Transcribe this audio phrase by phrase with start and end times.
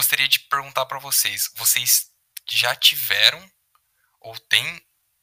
[0.00, 2.06] gostaria de perguntar para vocês, vocês
[2.48, 3.38] já tiveram
[4.22, 4.80] ou têm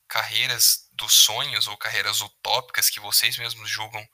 [0.07, 4.07] carreiras dos sonhos ou carreiras utópicas que vocês mesmos julgam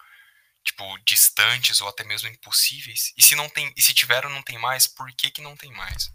[0.64, 3.12] tipo distantes ou até mesmo impossíveis?
[3.18, 5.70] E se não tem, e se tiveram não tem mais, por que que não tem
[5.74, 6.10] mais?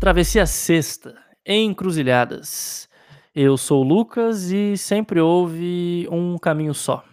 [0.00, 1.14] Travessia Sexta,
[1.44, 2.88] Encruzilhadas.
[3.34, 7.04] Eu sou o Lucas e sempre houve um caminho só.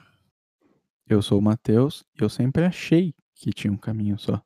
[1.07, 4.41] Eu sou o Matheus e eu sempre achei que tinha um caminho só.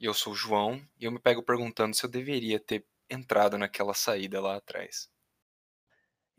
[0.00, 3.92] Eu sou o João e eu me pego perguntando se eu deveria ter entrado naquela
[3.92, 5.10] saída lá atrás.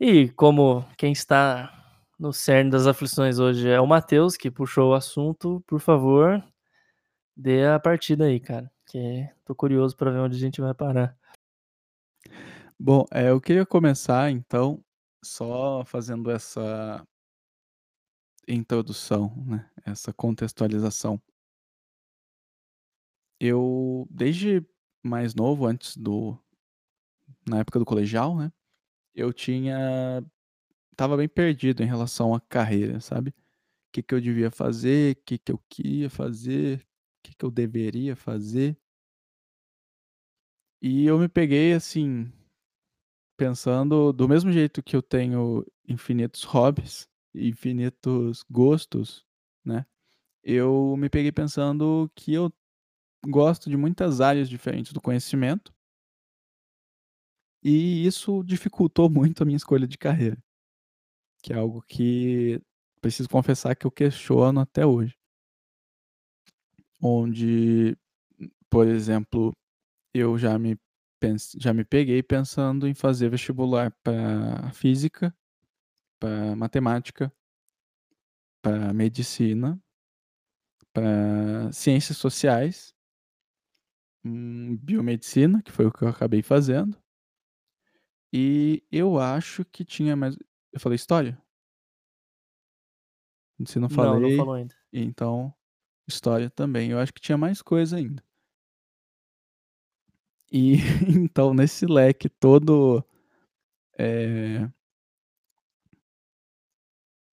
[0.00, 1.76] E como quem está
[2.18, 6.42] no cerne das aflições hoje é o Matheus, que puxou o assunto, por favor,
[7.36, 8.70] dê a partida aí, cara.
[8.86, 11.16] Que tô curioso para ver onde a gente vai parar.
[12.78, 14.82] Bom, é, eu queria começar então
[15.22, 17.06] só fazendo essa
[18.54, 19.70] introdução, né?
[19.84, 21.20] Essa contextualização.
[23.38, 24.64] Eu, desde
[25.02, 26.38] mais novo, antes do.
[27.48, 28.52] Na época do colegial, né?
[29.14, 30.24] Eu tinha.
[30.96, 33.30] Tava bem perdido em relação à carreira, sabe?
[33.30, 37.44] O que, que eu devia fazer, o que, que eu queria fazer, o que, que
[37.44, 38.78] eu deveria fazer.
[40.82, 42.32] E eu me peguei assim,
[43.36, 49.24] pensando do mesmo jeito que eu tenho infinitos hobbies, infinitos gostos,
[49.64, 49.86] né?
[50.42, 52.52] Eu me peguei pensando que eu
[53.26, 55.72] gosto de muitas áreas diferentes do conhecimento.
[57.62, 60.38] E isso dificultou muito a minha escolha de carreira.
[61.42, 62.60] Que é algo que
[63.00, 65.16] preciso confessar que eu questiono até hoje.
[67.02, 67.96] Onde,
[68.70, 69.52] por exemplo,
[70.14, 70.78] eu já me
[71.58, 75.34] já me peguei pensando em fazer vestibular para física,
[76.20, 77.32] para matemática,
[78.62, 79.82] para medicina,
[80.92, 82.94] para ciências sociais,
[84.24, 86.96] hum, biomedicina, que foi o que eu acabei fazendo.
[88.32, 90.36] E eu acho que tinha mais.
[90.72, 91.40] Eu falei história?
[93.66, 94.20] Se não falei.
[94.20, 94.74] Não, não falou ainda.
[94.92, 95.52] Então,
[96.06, 96.90] história também.
[96.90, 98.22] Eu acho que tinha mais coisa ainda.
[100.52, 100.74] E
[101.08, 103.04] então, nesse leque todo
[103.98, 104.68] é,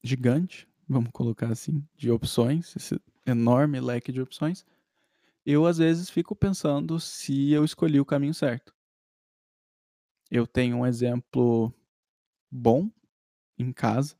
[0.07, 4.66] gigante, vamos colocar assim, de opções, esse enorme leque de opções,
[5.45, 8.73] eu às vezes fico pensando se eu escolhi o caminho certo.
[10.29, 11.73] Eu tenho um exemplo
[12.51, 12.90] bom
[13.57, 14.17] em casa,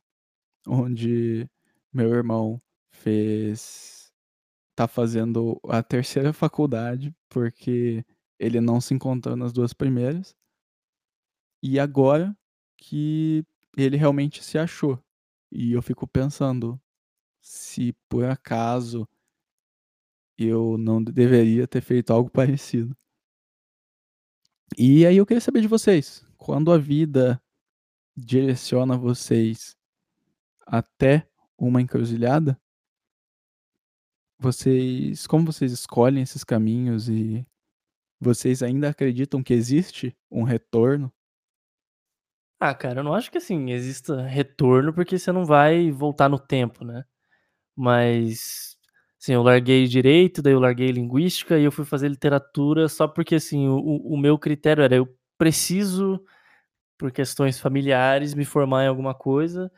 [0.66, 1.48] onde
[1.92, 2.60] meu irmão
[2.90, 4.12] fez.
[4.74, 8.04] tá fazendo a terceira faculdade, porque
[8.38, 10.36] ele não se encontrou nas duas primeiras.
[11.62, 12.36] E agora
[12.76, 13.44] que
[13.76, 14.98] ele realmente se achou.
[15.50, 16.80] E eu fico pensando
[17.40, 19.08] se por acaso
[20.36, 22.96] eu não deveria ter feito algo parecido.
[24.76, 27.42] E aí eu queria saber de vocês, quando a vida
[28.16, 29.76] direciona vocês
[30.66, 32.60] até uma encruzilhada,
[34.38, 37.44] vocês, como vocês escolhem esses caminhos e
[38.20, 41.12] vocês ainda acreditam que existe um retorno?
[42.60, 46.38] Ah, cara, eu não acho que assim exista retorno porque você não vai voltar no
[46.38, 47.04] tempo, né?
[47.76, 48.76] Mas
[49.20, 53.36] assim, eu larguei direito, daí eu larguei linguística e eu fui fazer literatura só porque
[53.36, 55.08] assim, o, o meu critério era eu
[55.38, 56.22] preciso
[56.98, 59.70] por questões familiares me formar em alguma coisa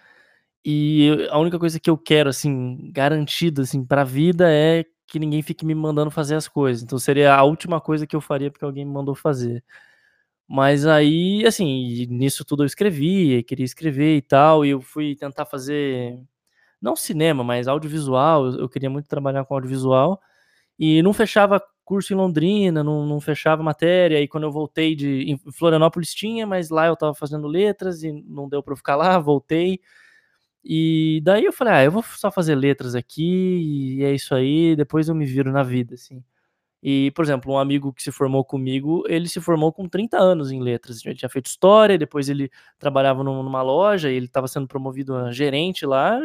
[0.64, 4.84] e eu, a única coisa que eu quero assim garantida assim para a vida é
[5.08, 6.82] que ninguém fique me mandando fazer as coisas.
[6.82, 9.64] Então seria a última coisa que eu faria porque alguém me mandou fazer.
[10.52, 15.46] Mas aí, assim, nisso tudo eu escrevi, queria escrever e tal, e eu fui tentar
[15.46, 16.20] fazer,
[16.82, 20.20] não cinema, mas audiovisual, eu, queria muito trabalhar com audiovisual,
[20.78, 25.38] e não fechava curso em Londrina, não, não fechava matéria, e quando eu voltei de
[25.54, 29.18] Florianópolis tinha, mas lá eu tava fazendo letras e não deu para eu ficar lá,
[29.20, 29.80] voltei,
[30.64, 34.76] e daí eu falei, ah, eu vou só fazer letras aqui, e é isso aí,
[34.76, 36.22] depois eu me viro na vida, assim.
[36.82, 40.50] E, por exemplo, um amigo que se formou comigo, ele se formou com 30 anos
[40.50, 41.04] em letras.
[41.04, 45.84] Ele tinha feito história, depois ele trabalhava numa loja, ele estava sendo promovido a gerente
[45.84, 46.18] lá,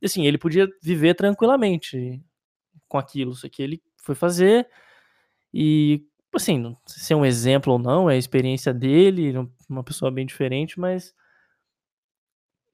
[0.00, 2.20] e assim, ele podia viver tranquilamente
[2.88, 3.32] com aquilo.
[3.32, 4.68] Isso aqui ele foi fazer,
[5.54, 9.34] e assim, se é um exemplo ou não, é a experiência dele,
[9.68, 11.14] uma pessoa bem diferente, mas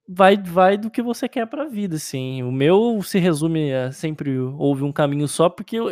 [0.08, 2.42] vai, vai do que você quer para a vida, assim.
[2.42, 5.88] O meu se resume a sempre houve um caminho só, porque eu,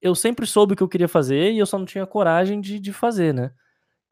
[0.00, 2.78] eu sempre soube o que eu queria fazer e eu só não tinha coragem de,
[2.78, 3.52] de fazer, né?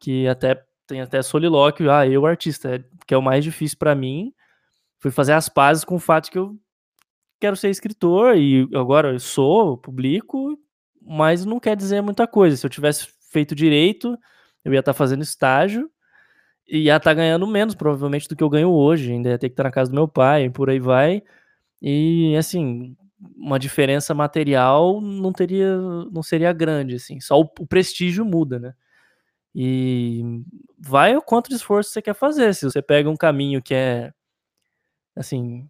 [0.01, 3.95] Que até tem até solilóquio, ah, eu artista, é, que é o mais difícil para
[3.95, 4.33] mim,
[4.99, 6.59] foi fazer as pazes com o fato que eu
[7.41, 10.59] quero ser escritor e agora eu sou, publico,
[11.03, 12.57] mas não quer dizer muita coisa.
[12.57, 14.19] Se eu tivesse feito direito,
[14.65, 15.91] eu ia estar tá fazendo estágio
[16.69, 19.13] ia estar tá ganhando menos, provavelmente, do que eu ganho hoje.
[19.13, 21.23] Ainda ia ter que estar na casa do meu pai, por aí vai.
[21.83, 22.97] E, assim,
[23.37, 25.77] uma diferença material não teria,
[26.13, 27.21] não seria grande, assim.
[27.21, 28.75] Só o, o prestígio muda, né?
[29.55, 30.23] E
[30.79, 32.55] vai o quanto de esforço você quer fazer.
[32.55, 34.13] Se você pega um caminho que é,
[35.17, 35.69] assim,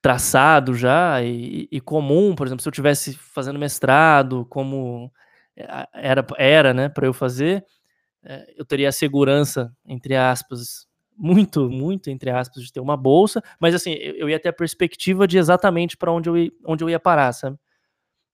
[0.00, 5.10] traçado já e, e, comum, por exemplo, se eu tivesse fazendo mestrado, como
[5.92, 7.64] era, era né, para eu fazer,
[8.28, 10.86] é, eu teria a segurança, entre aspas,
[11.16, 15.26] muito, muito, entre aspas, de ter uma bolsa, mas assim, eu ia ter a perspectiva
[15.28, 17.56] de exatamente para onde, eu ia, onde eu ia parar, sabe?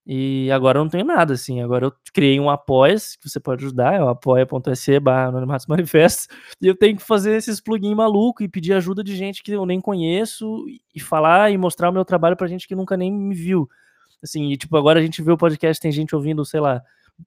[0.05, 1.61] E agora eu não tenho nada, assim.
[1.61, 5.67] Agora eu criei um apoia que você pode ajudar, é o apoia.se barra Anonimatos
[6.61, 9.65] e eu tenho que fazer esses plugins malucos e pedir ajuda de gente que eu
[9.65, 13.35] nem conheço e falar e mostrar o meu trabalho pra gente que nunca nem me
[13.35, 13.69] viu.
[14.23, 16.83] Assim, e tipo, agora a gente vê o podcast, tem gente ouvindo, sei lá,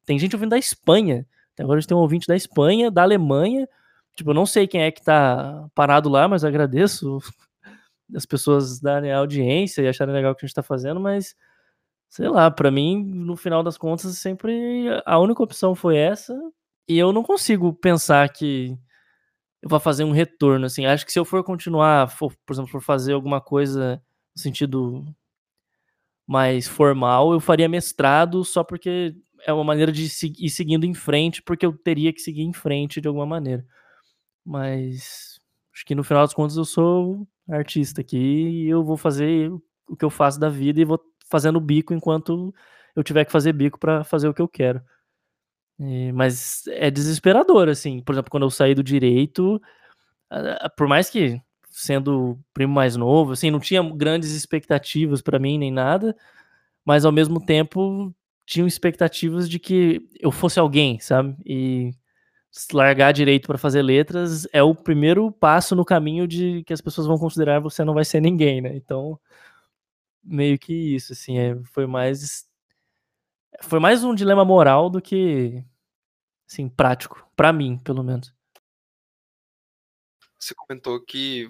[0.05, 1.25] tem gente ouvindo da Espanha.
[1.59, 3.67] Agora a gente tem um ouvinte da Espanha, da Alemanha.
[4.15, 7.19] Tipo, eu não sei quem é que tá parado lá, mas agradeço
[8.15, 11.35] as pessoas darem audiência e acharem legal o que a gente tá fazendo, mas
[12.09, 16.33] sei lá, para mim, no final das contas, sempre a única opção foi essa,
[16.87, 18.77] e eu não consigo pensar que
[19.61, 20.85] eu vou fazer um retorno, assim.
[20.85, 24.01] Acho que se eu for continuar, for, por exemplo, for fazer alguma coisa
[24.35, 25.05] no sentido
[26.27, 31.41] mais formal, eu faria mestrado só porque é uma maneira de ir seguindo em frente,
[31.41, 33.65] porque eu teria que seguir em frente de alguma maneira.
[34.43, 35.39] Mas
[35.73, 39.51] acho que no final das contas eu sou artista aqui e eu vou fazer
[39.87, 40.99] o que eu faço da vida e vou
[41.29, 42.53] fazendo bico enquanto
[42.95, 44.81] eu tiver que fazer bico para fazer o que eu quero.
[45.79, 48.01] E, mas é desesperador, assim.
[48.01, 49.61] Por exemplo, quando eu saí do direito,
[50.75, 51.39] por mais que
[51.69, 56.15] sendo primo mais novo, assim, não tinha grandes expectativas para mim nem nada,
[56.85, 58.15] mas ao mesmo tempo
[58.45, 61.35] tinham expectativas de que eu fosse alguém, sabe?
[61.45, 61.91] E
[62.71, 67.07] largar direito para fazer letras é o primeiro passo no caminho de que as pessoas
[67.07, 68.75] vão considerar você não vai ser ninguém, né?
[68.75, 69.19] Então,
[70.23, 72.47] meio que isso, assim, é, foi mais
[73.61, 75.63] foi mais um dilema moral do que
[76.47, 78.33] assim, prático, para mim, pelo menos.
[80.39, 81.49] Você comentou que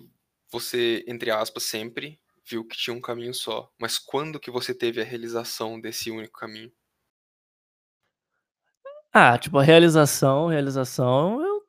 [0.51, 5.01] você, entre aspas, sempre viu que tinha um caminho só, mas quando que você teve
[5.01, 6.71] a realização desse único caminho?
[9.18, 11.62] Ah, tipo, a realização, realização, eu,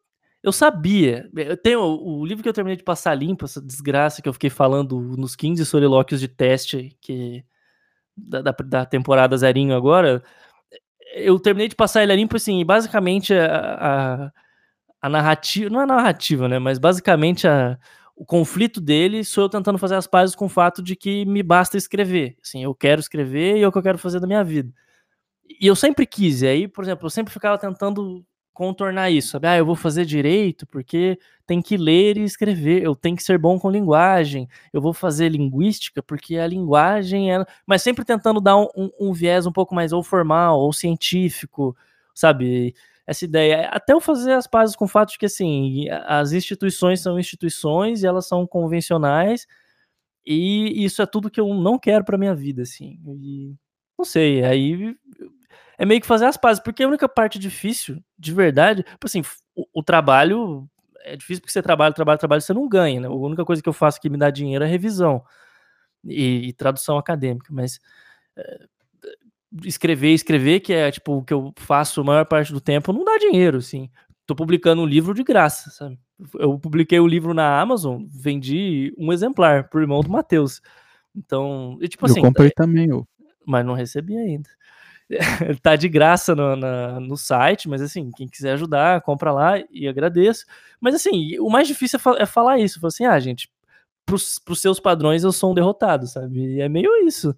[0.43, 1.31] eu sabia.
[1.37, 4.33] Eu tenho o, o livro que eu terminei de passar limpo, essa desgraça que eu
[4.33, 7.45] fiquei falando nos 15 solilóquios de teste que
[8.17, 10.25] da, da, da temporada zerinho agora.
[11.15, 14.33] Eu terminei de passar ele limpo, assim, basicamente a, a,
[15.03, 17.79] a narrativa, não é narrativa, né, mas basicamente a,
[18.17, 21.43] o conflito dele sou eu tentando fazer as pazes com o fato de que me
[21.45, 22.37] basta escrever.
[22.43, 24.73] Assim, eu quero escrever e é o que eu quero fazer da minha vida
[25.61, 28.25] e eu sempre quis, e aí, por exemplo, eu sempre ficava tentando
[28.57, 29.47] contornar isso, sabe?
[29.49, 33.39] Ah, eu vou fazer direito porque tem que ler e escrever, eu tenho que ser
[33.39, 37.45] bom com linguagem, eu vou fazer linguística porque a linguagem é.
[37.67, 41.77] Mas sempre tentando dar um, um, um viés um pouco mais ou formal ou científico,
[42.15, 42.75] sabe?
[43.07, 43.69] Essa ideia.
[43.69, 48.03] Até eu fazer as pazes com o fato de que, assim, as instituições são instituições
[48.03, 49.47] e elas são convencionais,
[50.27, 52.99] e isso é tudo que eu não quero para minha vida, assim.
[53.23, 53.55] E
[53.99, 54.97] não sei, aí
[55.79, 59.23] é meio que fazer as pazes, porque a única parte difícil, de verdade, tipo assim,
[59.55, 60.69] o, o trabalho
[61.05, 63.09] é difícil porque você trabalha, trabalha, trabalha, você não ganha, né?
[63.09, 65.23] A única coisa que eu faço que me dá dinheiro é revisão
[66.05, 67.79] e, e tradução acadêmica, mas
[68.37, 68.67] é,
[69.65, 73.05] escrever, escrever, que é tipo o que eu faço a maior parte do tempo, não
[73.05, 73.91] dá dinheiro, assim.
[74.27, 75.99] Tô publicando um livro de graça, sabe?
[76.35, 80.61] Eu publiquei o livro na Amazon, vendi um exemplar pro irmão do Matheus.
[81.15, 82.21] Então, e, tipo eu assim.
[82.21, 83.07] Eu comprei é, também, eu.
[83.47, 84.51] Mas não recebi ainda.
[85.63, 89.87] tá de graça no, na, no site, mas assim, quem quiser ajudar, compra lá e
[89.87, 90.45] agradeço.
[90.81, 92.81] Mas assim, o mais difícil é, é falar isso.
[92.81, 93.51] Falar assim, ah, gente,
[94.05, 96.57] pros, pros seus padrões eu sou um derrotado, sabe?
[96.57, 97.35] E é meio isso.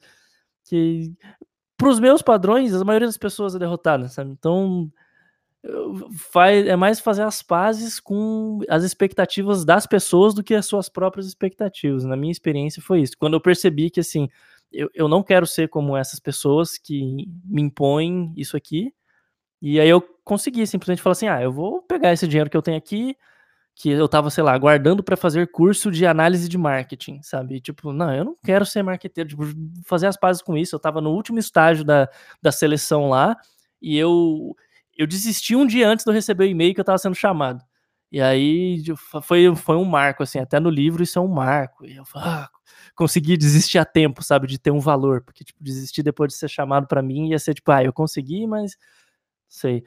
[0.65, 1.13] Que
[1.77, 4.31] pros meus padrões, a maioria das pessoas é derrotada, sabe?
[4.33, 4.91] Então,
[6.33, 10.89] faz, é mais fazer as pazes com as expectativas das pessoas do que as suas
[10.89, 12.05] próprias expectativas.
[12.05, 13.17] Na minha experiência foi isso.
[13.19, 14.29] Quando eu percebi que, assim,
[14.73, 18.93] eu, eu não quero ser como essas pessoas que me impõem isso aqui.
[19.63, 22.63] E aí eu consegui simplesmente falar assim: ah, eu vou pegar esse dinheiro que eu
[22.63, 23.17] tenho aqui,
[23.77, 27.61] que eu tava, sei lá, guardando para fazer curso de análise de marketing, sabe?
[27.61, 29.45] Tipo, não, eu não quero ser marqueteiro, tipo,
[29.87, 30.75] fazer as pazes com isso.
[30.77, 32.09] Eu tava no último estágio da,
[32.43, 33.37] da seleção lá
[33.83, 34.57] e eu
[34.97, 37.65] eu desisti um dia antes de eu receber o e-mail que eu tava sendo chamado.
[38.11, 38.83] E aí
[39.23, 41.85] foi, foi um marco, assim, até no livro isso é um marco.
[41.85, 42.49] E eu ah,
[42.95, 46.49] consegui desistir a tempo, sabe, de ter um valor, porque, tipo, desistir depois de ser
[46.49, 48.77] chamado para mim ia ser, tipo, ah, eu consegui, mas,
[49.49, 49.85] sei.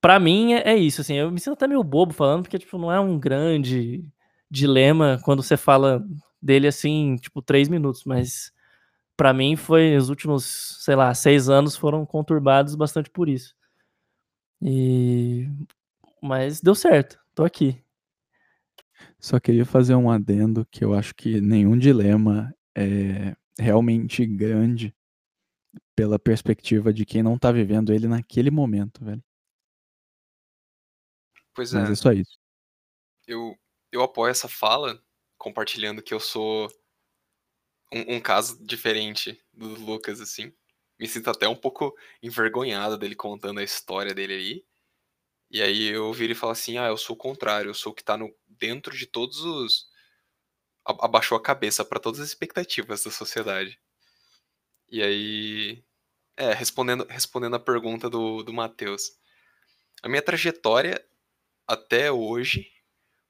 [0.00, 2.78] Para mim é, é, isso, assim, eu me sinto até meio bobo falando, porque, tipo,
[2.78, 4.04] não é um grande
[4.50, 6.04] dilema quando você fala
[6.40, 8.52] dele, assim, tipo, três minutos, mas
[9.16, 13.54] para mim foi, os últimos, sei lá, seis anos foram conturbados bastante por isso.
[14.62, 15.48] E
[16.22, 17.82] mas deu certo, tô aqui.
[19.18, 24.94] Só queria fazer um adendo que eu acho que nenhum dilema é realmente grande
[25.96, 29.22] pela perspectiva de quem não tá vivendo ele naquele momento, velho.
[31.54, 32.38] Pois Mas é, é só isso.
[33.26, 33.58] eu,
[33.90, 35.02] eu apoio essa fala,
[35.36, 36.68] compartilhando que eu sou
[37.92, 40.52] um, um caso diferente do Lucas, assim.
[40.98, 44.64] Me sinto até um pouco envergonhado dele contando a história dele aí.
[45.50, 47.94] E aí eu viro e falo assim, ah, eu sou o contrário, eu sou o
[47.94, 49.86] que tá no, dentro de todos os...
[50.84, 53.78] Abaixou a cabeça pra todas as expectativas da sociedade.
[54.90, 55.84] E aí...
[56.36, 59.12] É, respondendo, respondendo a pergunta do, do Matheus.
[60.02, 61.04] A minha trajetória
[61.66, 62.70] até hoje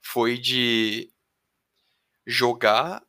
[0.02, 1.10] foi de
[2.26, 3.02] jogar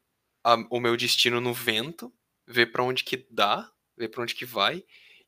[0.44, 2.12] a- o meu destino no vento,
[2.48, 4.84] ver pra onde que dá, ver pra onde que vai,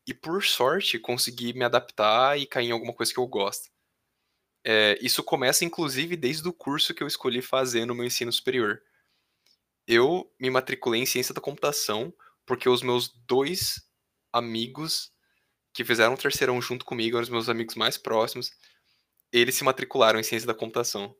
[0.06, 3.70] e por sorte conseguir me adaptar e cair em alguma coisa que eu gosto.
[4.64, 8.80] É, isso começa inclusive desde o curso que eu escolhi fazer no meu ensino superior.
[9.86, 12.14] Eu me matriculei em ciência da computação
[12.46, 13.82] porque os meus dois
[14.32, 15.12] amigos
[15.72, 18.50] que fizeram o terceirão junto comigo, eram os meus amigos mais próximos,
[19.32, 21.16] eles se matricularam em ciência da computação.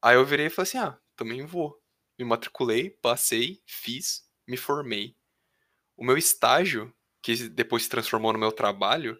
[0.00, 1.78] Aí eu virei e falei assim: ah, também vou.
[2.18, 5.16] Me matriculei, passei, fiz, me formei.
[5.96, 9.18] O meu estágio, que depois se transformou no meu trabalho,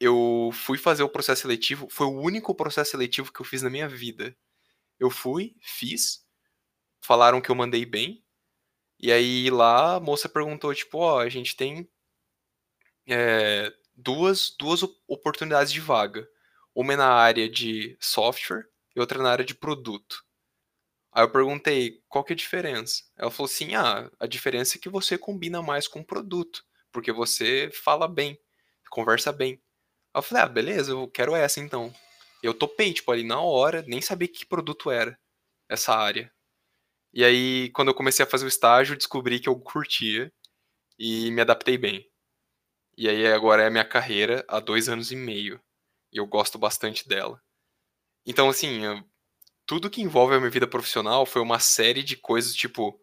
[0.00, 3.70] eu fui fazer o processo seletivo, foi o único processo seletivo que eu fiz na
[3.70, 4.36] minha vida.
[5.00, 6.24] Eu fui, fiz,
[7.02, 8.24] falaram que eu mandei bem,
[9.00, 11.88] e aí lá a moça perguntou, tipo, ó, a gente tem
[13.08, 16.28] é, duas, duas op- oportunidades de vaga.
[16.74, 20.24] Uma é na área de software e outra na área de produto.
[21.12, 23.02] Aí eu perguntei, qual que é a diferença?
[23.16, 27.12] Ela falou assim, ah, a diferença é que você combina mais com o produto, porque
[27.12, 28.38] você fala bem,
[28.90, 29.60] conversa bem.
[30.16, 31.92] Eu falei, ah, beleza, eu quero essa então.
[32.42, 35.18] Eu topei, tipo, ali na hora, nem sabia que produto era
[35.68, 36.32] essa área.
[37.14, 40.32] E aí, quando eu comecei a fazer o estágio, descobri que eu curtia
[40.98, 42.06] e me adaptei bem.
[42.98, 45.60] E aí agora é a minha carreira há dois anos e meio.
[46.12, 47.40] E eu gosto bastante dela.
[48.26, 49.02] Então, assim, eu-
[49.66, 53.00] tudo que envolve a minha vida profissional foi uma série de coisas tipo: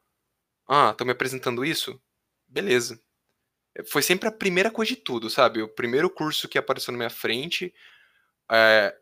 [0.67, 2.01] ah, tô me apresentando isso?
[2.47, 2.99] Beleza.
[3.87, 5.61] Foi sempre a primeira coisa de tudo, sabe?
[5.61, 7.73] O primeiro curso que apareceu na minha frente,
[8.51, 8.95] é,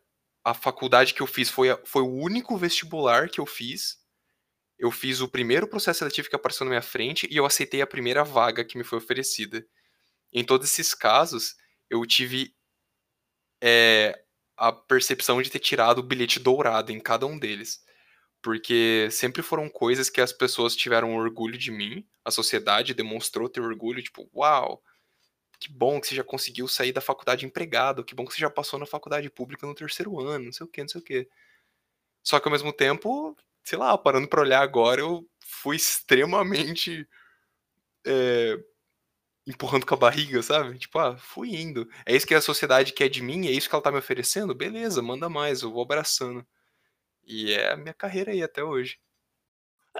[0.43, 3.99] a faculdade que eu fiz foi, foi o único vestibular que eu fiz.
[4.79, 7.87] Eu fiz o primeiro processo seletivo que apareceu na minha frente e eu aceitei a
[7.87, 9.65] primeira vaga que me foi oferecida.
[10.33, 11.55] Em todos esses casos,
[11.89, 12.55] eu tive
[13.61, 14.23] é,
[14.57, 17.83] a percepção de ter tirado o bilhete dourado em cada um deles.
[18.41, 23.61] Porque sempre foram coisas que as pessoas tiveram orgulho de mim, a sociedade demonstrou ter
[23.61, 24.83] orgulho, tipo, uau,
[25.59, 28.49] que bom que você já conseguiu sair da faculdade empregado, que bom que você já
[28.49, 31.27] passou na faculdade pública no terceiro ano, não sei o que, não sei o que.
[32.23, 37.07] Só que ao mesmo tempo, sei lá, parando pra olhar agora, eu fui extremamente
[38.05, 38.57] é,
[39.47, 40.77] empurrando com a barriga, sabe?
[40.79, 41.89] Tipo, ah, fui indo.
[42.05, 44.55] É isso que a sociedade quer de mim, é isso que ela tá me oferecendo?
[44.55, 46.45] Beleza, manda mais, eu vou abraçando.
[47.25, 48.99] E é a minha carreira aí até hoje.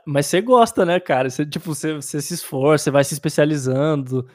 [0.05, 1.29] Mas você gosta, né, cara?
[1.29, 4.27] Você, tipo, você, você se esforça, você vai se especializando.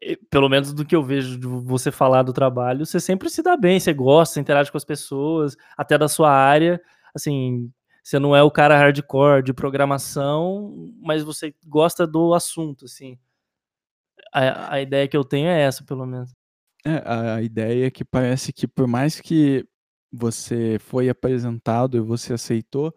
[0.00, 3.42] E, pelo menos do que eu vejo de você falar do trabalho, você sempre se
[3.42, 6.80] dá bem, você gosta, você interage com as pessoas, até da sua área.
[7.14, 7.70] Assim,
[8.02, 13.18] você não é o cara hardcore de programação, mas você gosta do assunto, assim.
[14.32, 16.32] A, a ideia que eu tenho é essa, pelo menos.
[16.84, 19.64] É, a a ideia é que parece que por mais que
[20.12, 22.94] você foi apresentado e você aceitou,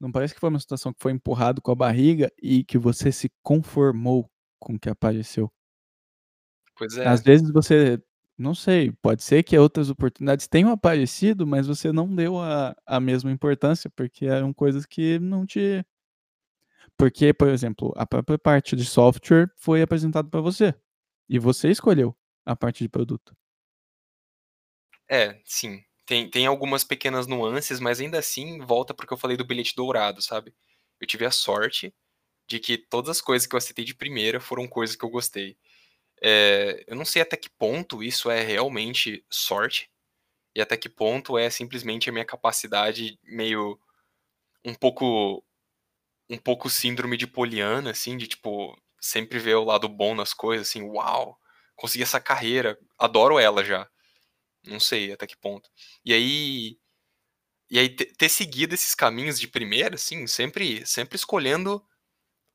[0.00, 3.12] não parece que foi uma situação que foi empurrado com a barriga e que você
[3.12, 5.52] se conformou com o que apareceu.
[6.76, 7.06] Pois é.
[7.06, 8.02] Às vezes você,
[8.38, 12.98] não sei, pode ser que outras oportunidades tenham aparecido, mas você não deu a, a
[12.98, 15.84] mesma importância, porque eram coisas que não te.
[16.96, 20.74] Porque, por exemplo, a própria parte de software foi apresentada para você.
[21.28, 23.34] E você escolheu a parte de produto.
[25.08, 25.82] É, sim.
[26.10, 30.20] Tem, tem algumas pequenas nuances, mas ainda assim volta porque eu falei do bilhete dourado,
[30.20, 30.52] sabe?
[31.00, 31.94] Eu tive a sorte
[32.48, 35.56] de que todas as coisas que eu aceitei de primeira foram coisas que eu gostei.
[36.22, 39.90] É, eu não sei até que ponto isso é realmente sorte.
[40.54, 43.78] e até que ponto é simplesmente a minha capacidade meio
[44.64, 45.44] um pouco
[46.30, 50.68] um pouco síndrome de Poliana, assim, de tipo sempre ver o lado bom nas coisas,
[50.68, 51.38] assim, uau,
[51.76, 53.88] consegui essa carreira, adoro ela já.
[54.66, 55.70] Não sei até que ponto.
[56.04, 56.78] E aí
[57.70, 61.84] e aí ter seguido esses caminhos de primeira, assim, sempre sempre escolhendo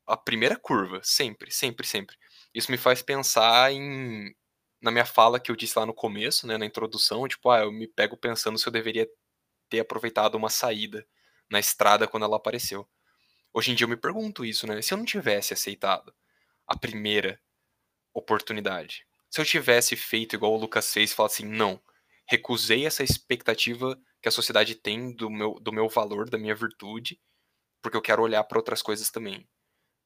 [0.07, 2.17] a primeira curva, sempre, sempre, sempre.
[2.53, 4.33] Isso me faz pensar em
[4.81, 7.71] na minha fala que eu disse lá no começo, né, na introdução, tipo, ah, eu
[7.71, 9.07] me pego pensando se eu deveria
[9.69, 11.07] ter aproveitado uma saída
[11.49, 12.87] na estrada quando ela apareceu.
[13.53, 14.81] Hoje em dia eu me pergunto isso, né?
[14.81, 16.13] Se eu não tivesse aceitado
[16.67, 17.39] a primeira
[18.13, 21.81] oportunidade, se eu tivesse feito igual o Lucas fez e falar assim, não,
[22.27, 27.19] recusei essa expectativa que a sociedade tem do meu, do meu valor, da minha virtude,
[27.81, 29.47] porque eu quero olhar para outras coisas também,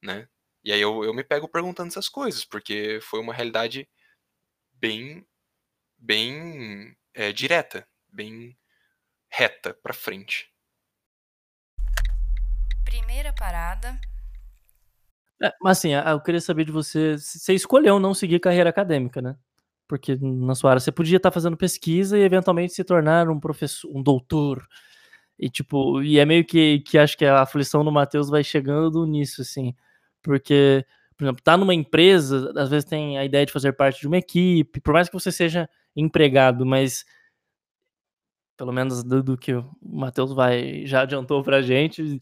[0.04, 0.28] né?
[0.64, 3.90] E aí eu, eu me pego perguntando essas coisas, porque foi uma realidade
[4.74, 5.26] bem,
[5.98, 8.58] bem é, direta, bem
[9.32, 10.52] reta para frente.
[12.84, 14.00] Primeira parada.
[15.42, 19.38] É, mas assim, eu queria saber de você, você escolheu não seguir carreira acadêmica, né?
[19.90, 23.92] Porque na sua área você podia estar fazendo pesquisa e eventualmente se tornar um professor,
[23.94, 24.66] um doutor.
[25.40, 29.06] E tipo, e é meio que, que acho que a aflição do Matheus vai chegando
[29.06, 29.76] nisso, assim.
[30.24, 30.86] Porque
[31.20, 34.18] por exemplo, tá numa empresa, às vezes tem a ideia de fazer parte de uma
[34.18, 37.04] equipe, por mais que você seja empregado, mas
[38.58, 42.20] pelo menos do, do que o Matheus vai já adiantou pra gente,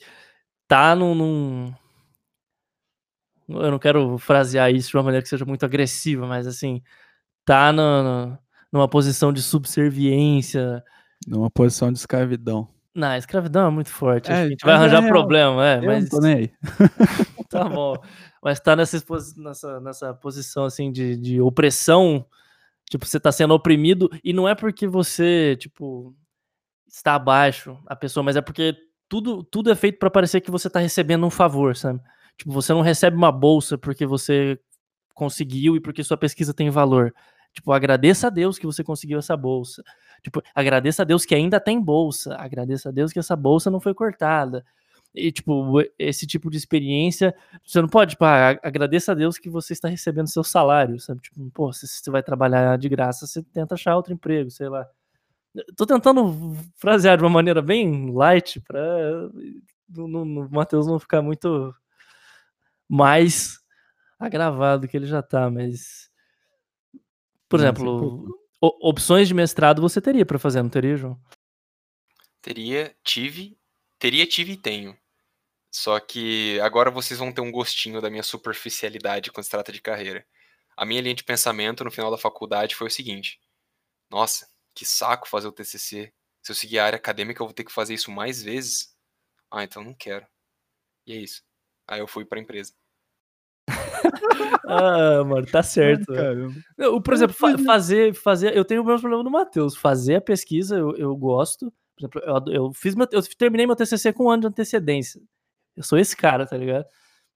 [0.67, 1.73] tá num, num,
[3.49, 6.81] eu não quero frasear isso de uma maneira que seja muito agressiva, mas assim,
[7.47, 8.37] tá no,
[8.71, 10.83] numa posição de subserviência,
[11.25, 12.67] numa posição de escravidão.
[12.93, 14.29] Não, escravidão é muito forte.
[14.29, 16.03] É, a gente vai arranjar é problema, é, mas.
[16.03, 16.51] Não tô nem aí.
[17.49, 17.95] tá bom.
[18.43, 19.01] Mas tá nessa,
[19.37, 22.25] nessa, nessa posição assim de, de opressão.
[22.89, 26.15] Tipo, você tá sendo oprimido, e não é porque você, tipo,
[26.87, 28.75] está abaixo a pessoa, mas é porque
[29.09, 31.99] tudo, tudo é feito para parecer que você tá recebendo um favor, sabe?
[32.37, 34.59] Tipo, você não recebe uma bolsa porque você
[35.13, 37.13] conseguiu e porque sua pesquisa tem valor.
[37.57, 39.83] Tipo, agradeça a Deus que você conseguiu essa bolsa.
[40.21, 42.35] Tipo, agradeça a Deus que ainda tem bolsa.
[42.35, 44.63] Agradeça a Deus que essa bolsa não foi cortada.
[45.11, 49.49] E, tipo, esse tipo de experiência, você não pode, tipo, ah, agradeça a Deus que
[49.49, 51.19] você está recebendo seu salário, sabe?
[51.19, 54.87] Tipo, pô, se você vai trabalhar de graça, você tenta achar outro emprego, sei lá.
[55.75, 59.31] Tô tentando frasear de uma maneira bem light para
[59.97, 60.07] o
[60.51, 61.73] Matheus não ficar muito
[62.87, 63.59] mais
[64.19, 66.11] agravado que ele já tá, mas
[67.49, 68.25] por exemplo,
[68.59, 71.19] opções de mestrado você teria para fazer, não teria, João?
[72.41, 73.57] Teria, tive,
[73.99, 74.97] teria, tive e tenho.
[75.71, 79.81] Só que agora vocês vão ter um gostinho da minha superficialidade quando se trata de
[79.81, 80.25] carreira.
[80.75, 83.39] A minha linha de pensamento no final da faculdade foi o seguinte:
[84.09, 86.13] nossa, que saco fazer o TCC.
[86.41, 88.95] Se eu seguir a área acadêmica, eu vou ter que fazer isso mais vezes.
[89.51, 90.25] Ah, então não quero.
[91.05, 91.43] E é isso.
[91.87, 92.73] Aí eu fui para a empresa.
[94.67, 96.13] ah, mano, tá certo.
[96.77, 98.55] eu, por exemplo, fa fazer, fazer.
[98.55, 99.75] Eu tenho o mesmo problema do Matheus.
[99.75, 101.71] Fazer a pesquisa, eu, eu gosto.
[101.95, 105.21] Por exemplo, eu, eu, fiz meu, eu terminei meu TCC com um ano de antecedência.
[105.75, 106.85] Eu sou esse cara, tá ligado?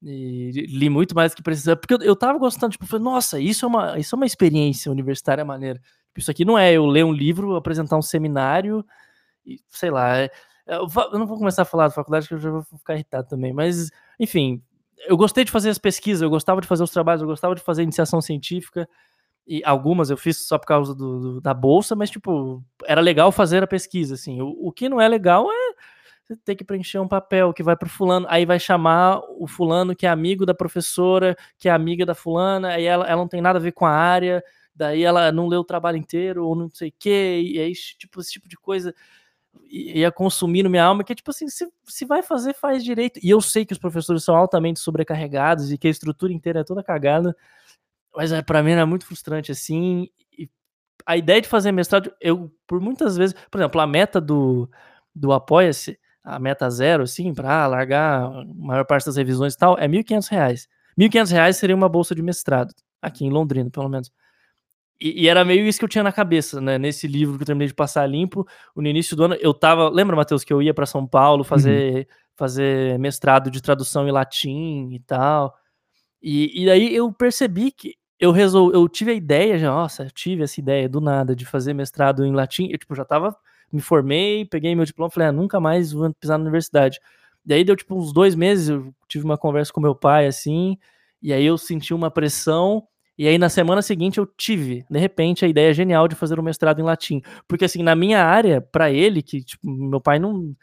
[0.01, 1.79] E li muito mais do que precisava.
[1.79, 4.91] Porque eu, eu tava gostando, tipo, falei, nossa, isso é uma, isso é uma experiência
[4.91, 5.79] universitária maneira.
[5.79, 8.85] Tipo, isso aqui não é eu ler um livro, apresentar um seminário,
[9.45, 10.17] e sei lá.
[10.17, 10.29] É,
[10.67, 13.27] eu, eu não vou começar a falar da faculdade, que eu já vou ficar irritado
[13.27, 13.53] também.
[13.53, 14.61] Mas, enfim,
[15.07, 17.61] eu gostei de fazer as pesquisas, eu gostava de fazer os trabalhos, eu gostava de
[17.61, 18.87] fazer iniciação científica.
[19.47, 23.31] E algumas eu fiz só por causa do, do, da bolsa, mas, tipo, era legal
[23.31, 24.41] fazer a pesquisa, assim.
[24.41, 25.73] O, o que não é legal é
[26.23, 29.95] você ter que preencher um papel que vai pro fulano, aí vai chamar o fulano
[29.95, 33.41] que é amigo da professora, que é amiga da fulana, aí ela, ela não tem
[33.41, 36.69] nada a ver com a área, daí ela não leu o trabalho inteiro, ou não
[36.69, 38.93] sei o quê, e aí, tipo, esse tipo de coisa
[39.69, 43.19] ia consumir minha alma, que é tipo assim, se, se vai fazer, faz direito.
[43.23, 46.63] E eu sei que os professores são altamente sobrecarregados e que a estrutura inteira é
[46.63, 47.35] toda cagada,
[48.15, 50.09] mas é, para mim era muito frustrante assim.
[51.05, 54.69] a ideia de fazer mestrado, eu por muitas vezes, por exemplo, a meta do,
[55.15, 59.77] do Apoia-se, a meta zero, assim, para largar a maior parte das revisões e tal,
[59.77, 60.67] é R$ 1.500.
[60.97, 64.11] R$ 1.500 seria uma bolsa de mestrado, aqui em Londrina, pelo menos.
[65.01, 66.77] E, e, era meio isso que eu tinha na cabeça, né?
[66.77, 69.89] Nesse livro que eu terminei de passar limpo, no início do ano, eu tava.
[69.89, 72.05] Lembra, Matheus, que eu ia para São Paulo fazer, uhum.
[72.35, 75.55] fazer mestrado de tradução em latim e tal.
[76.21, 80.11] E, e aí eu percebi que eu resolvi, eu tive a ideia, já, nossa, eu
[80.11, 82.69] tive essa ideia do nada de fazer mestrado em latim.
[82.71, 83.35] Eu, tipo, já tava,
[83.73, 86.99] me formei, peguei meu diploma, falei, ah, nunca mais vou pisar na universidade.
[87.43, 90.77] Daí deu, tipo, uns dois meses, eu tive uma conversa com meu pai, assim,
[91.19, 92.87] e aí eu senti uma pressão
[93.21, 96.41] E aí na semana seguinte eu tive, de repente, a ideia genial de fazer um
[96.43, 97.21] mestrado em latim.
[97.47, 100.55] Porque assim, na minha área, para ele, que tipo, meu pai não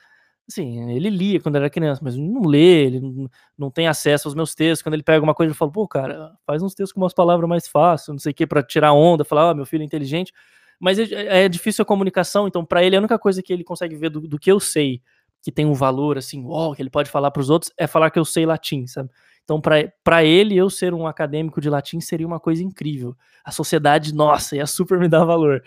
[0.50, 4.56] assim, ele lia quando era criança, mas não lê, ele não, tem acesso aos meus
[4.56, 4.82] textos.
[4.82, 7.48] Quando ele pega uma coisa, ele fala, pô, cara, faz uns textos com umas palavras
[7.48, 10.32] mais fáceis, não sei o que, para tirar onda, falar, oh, meu filho é inteligente.
[10.80, 13.94] Mas é, é difícil a comunicação, então para ele a única coisa que ele consegue
[13.94, 15.00] ver do, do que eu sei,
[15.44, 18.10] que tem um valor assim, uau, que ele pode falar para os outros, é falar
[18.10, 19.10] que eu sei latim, sabe?
[19.48, 23.16] Então, para ele, eu ser um acadêmico de latim seria uma coisa incrível.
[23.42, 25.64] A sociedade, nossa, ia super me dar valor.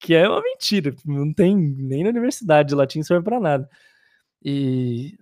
[0.00, 0.92] Que é uma mentira.
[1.06, 3.70] Não tem nem na universidade de latim serve para nada.
[4.44, 5.16] E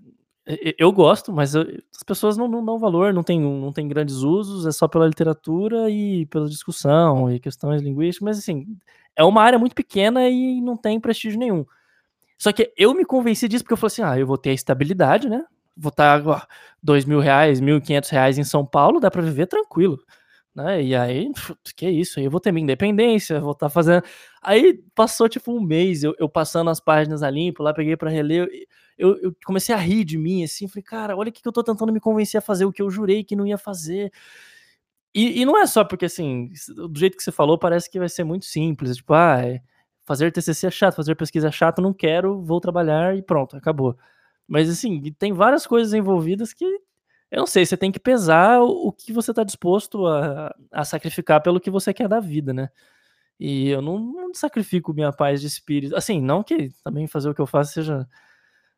[0.79, 1.62] eu gosto, mas eu,
[1.94, 5.07] as pessoas não, não, dão valor, não tem, não tem grandes usos, é só pela
[5.07, 8.66] literatura e pela discussão e questões linguísticas, mas assim,
[9.14, 11.66] é uma área muito pequena e não tem prestígio nenhum.
[12.38, 14.55] Só que eu me convenci disso porque eu falei assim: ah, eu vou ter a
[14.55, 15.44] estabilidade, né?
[15.79, 16.41] Vou estar ó,
[16.83, 19.99] dois mil reais, mil e quinhentos reais em São Paulo, dá para viver tranquilo.
[20.55, 20.83] Né?
[20.83, 21.31] E aí,
[21.77, 22.19] que é isso?
[22.19, 24.03] Aí eu vou ter minha independência, vou estar tá fazendo.
[24.43, 28.11] Aí passou tipo um mês, eu, eu passando as páginas a limpo, lá peguei para
[28.11, 28.49] reler,
[28.99, 31.53] eu, eu, comecei a rir de mim, assim, falei, cara, olha o que, que eu
[31.53, 34.12] tô tentando me convencer a fazer, o que eu jurei que não ia fazer.
[35.14, 38.09] E, e, não é só porque, assim, do jeito que você falou, parece que vai
[38.09, 39.38] ser muito simples, tipo, ah,
[40.05, 43.97] fazer TCC é chato, fazer pesquisa é chato, não quero, vou trabalhar e pronto, acabou.
[44.49, 46.65] Mas assim, tem várias coisas envolvidas que
[47.31, 51.43] eu não sei, você tem que pesar o, que você está disposto a, a, sacrificar
[51.43, 52.71] pelo que você quer da vida, né?
[53.39, 55.95] E eu não, não, sacrifico minha paz de espírito.
[55.97, 58.09] Assim, não que também fazer o que eu faço seja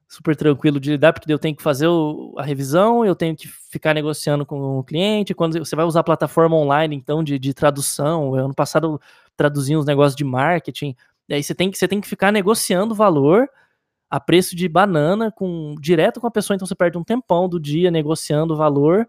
[0.09, 3.49] super tranquilo de lidar, porque eu tenho que fazer o, a revisão, eu tenho que
[3.49, 5.35] ficar negociando com o cliente.
[5.35, 9.01] Quando você vai usar a plataforma online, então, de, de tradução, eu, ano passado
[9.37, 10.97] traduzi uns negócios de marketing,
[11.31, 13.49] aí você tem que, você tem que ficar negociando o valor
[14.11, 17.61] a preço de banana, com direto com a pessoa, então você perde um tempão do
[17.61, 19.09] dia negociando o valor,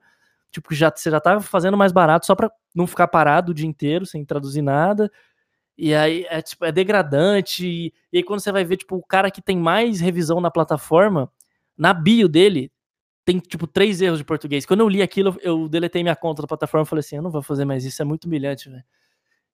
[0.51, 3.67] tipo, já, você já tá fazendo mais barato só para não ficar parado o dia
[3.67, 5.11] inteiro sem traduzir nada.
[5.77, 7.65] E aí é, tipo, é degradante.
[7.65, 10.51] E, e aí quando você vai ver, tipo, o cara que tem mais revisão na
[10.51, 11.31] plataforma,
[11.75, 12.71] na bio dele,
[13.25, 14.65] tem, tipo, três erros de português.
[14.65, 17.31] Quando eu li aquilo, eu deletei minha conta da plataforma e falei assim, eu não
[17.31, 18.83] vou fazer mais isso, é muito humilhante, velho.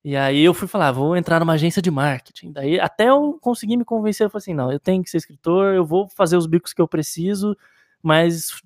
[0.08, 2.54] E aí eu fui falar, vou entrar numa agência de marketing.
[2.54, 5.76] Daí até eu consegui me convencer, eu falei assim, não, eu tenho que ser escritor,
[5.76, 7.58] eu vou fazer os bicos que eu preciso,
[8.02, 8.64] mas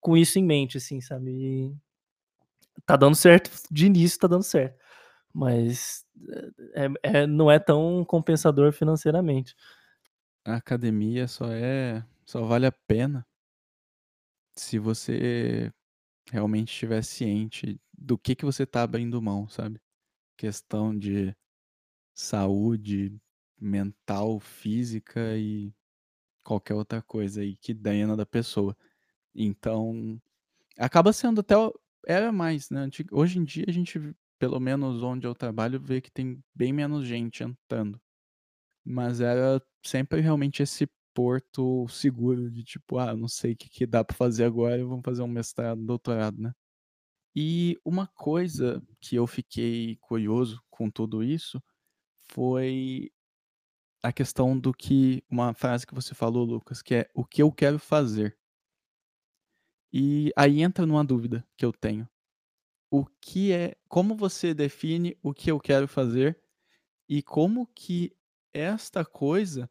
[0.00, 1.28] com isso em mente, assim, sabe?
[1.28, 1.74] E
[2.86, 4.78] tá dando certo, de início tá dando certo.
[5.34, 6.06] Mas
[6.72, 9.56] é, é, não é tão compensador financeiramente.
[10.44, 12.04] A academia só é.
[12.24, 13.26] só vale a pena
[14.54, 15.72] se você
[16.30, 19.80] realmente estiver ciente do que, que você tá abrindo mão, sabe?
[20.40, 21.36] Questão de
[22.14, 23.14] saúde
[23.60, 25.70] mental, física e
[26.42, 28.74] qualquer outra coisa aí que dena da pessoa.
[29.34, 30.18] Então,
[30.78, 31.54] acaba sendo até
[32.06, 32.88] era mais, né?
[33.12, 34.00] Hoje em dia a gente,
[34.38, 38.00] pelo menos onde eu trabalho, vê que tem bem menos gente entrando.
[38.84, 43.86] Mas era sempre realmente esse porto seguro de tipo, ah, não sei o que, que
[43.86, 46.52] dá para fazer agora, vamos fazer um mestrado, doutorado, né?
[47.34, 51.62] E uma coisa que eu fiquei curioso com tudo isso
[52.28, 53.12] foi
[54.02, 57.52] a questão do que uma frase que você falou, Lucas, que é o que eu
[57.52, 58.36] quero fazer.
[59.92, 62.08] E aí entra numa dúvida que eu tenho.
[62.90, 66.40] O que é, como você define o que eu quero fazer
[67.08, 68.16] e como que
[68.52, 69.70] esta coisa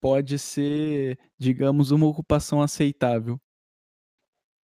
[0.00, 3.40] pode ser, digamos, uma ocupação aceitável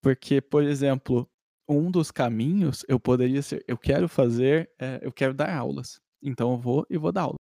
[0.07, 1.29] porque, por exemplo,
[1.69, 6.01] um dos caminhos eu poderia ser, eu quero fazer, é, eu quero dar aulas.
[6.23, 7.35] Então eu vou e vou dar aula.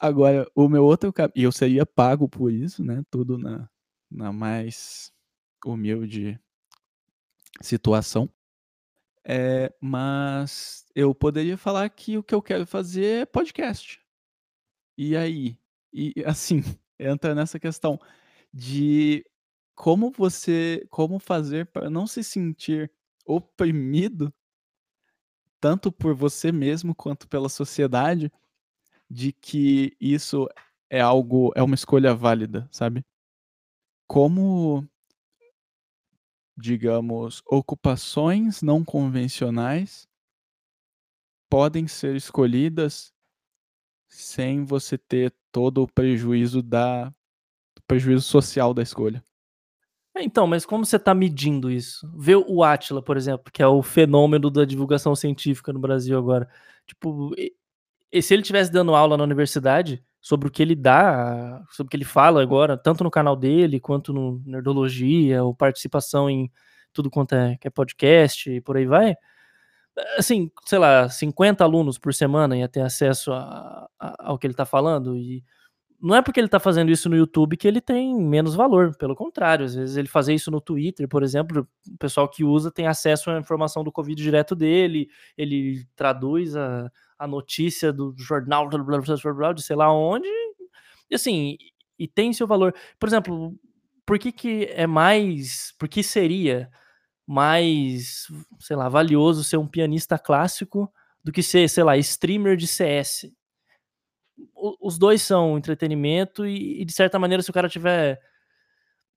[0.00, 3.02] Agora, o meu outro caminho, e eu seria pago por isso, né?
[3.10, 3.68] Tudo na,
[4.10, 5.12] na mais
[5.66, 6.40] humilde
[7.60, 8.26] situação.
[9.22, 14.00] É, mas eu poderia falar que o que eu quero fazer é podcast.
[14.96, 15.58] E aí?
[15.92, 16.62] E assim,
[16.98, 18.00] entra nessa questão
[18.50, 19.26] de
[19.76, 22.90] como você como fazer para não se sentir
[23.26, 24.34] oprimido
[25.60, 28.32] tanto por você mesmo quanto pela sociedade
[29.10, 30.48] de que isso
[30.90, 33.04] é algo é uma escolha válida, sabe?
[34.08, 34.86] Como
[36.58, 40.08] digamos, ocupações não convencionais
[41.50, 43.12] podem ser escolhidas
[44.08, 47.12] sem você ter todo o prejuízo da
[47.86, 49.22] prejuízo social da escolha.
[50.16, 52.10] É, então, mas como você está medindo isso?
[52.16, 56.48] Vê o Atila, por exemplo, que é o fenômeno da divulgação científica no Brasil agora.
[56.86, 61.88] Tipo, e, se ele estivesse dando aula na universidade sobre o que ele dá, sobre
[61.88, 66.50] o que ele fala agora, tanto no canal dele quanto no Nerdologia, ou participação em
[66.94, 69.16] tudo quanto é, que é podcast e por aí vai,
[70.18, 74.54] assim, sei lá, 50 alunos por semana ia ter acesso a, a, ao que ele
[74.54, 75.44] está falando e
[76.00, 79.14] não é porque ele está fazendo isso no YouTube que ele tem menos valor, pelo
[79.14, 82.86] contrário, às vezes ele fazer isso no Twitter, por exemplo, o pessoal que usa tem
[82.86, 89.62] acesso à informação do Covid direto dele, ele traduz a, a notícia do jornal de
[89.62, 90.28] sei lá onde,
[91.10, 91.56] e assim,
[91.98, 92.74] e tem seu valor.
[92.98, 93.54] Por exemplo,
[94.04, 96.70] por que, que é mais, por que seria
[97.26, 98.28] mais,
[98.60, 100.90] sei lá, valioso ser um pianista clássico
[101.24, 103.28] do que ser, sei lá, streamer de CS.
[104.80, 108.20] Os dois são entretenimento e, e, de certa maneira, se o cara tiver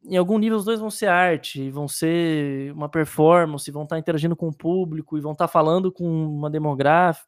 [0.03, 4.35] em algum nível, os dois vão ser arte, vão ser uma performance, vão estar interagindo
[4.35, 7.27] com o público e vão estar falando com uma demográfica.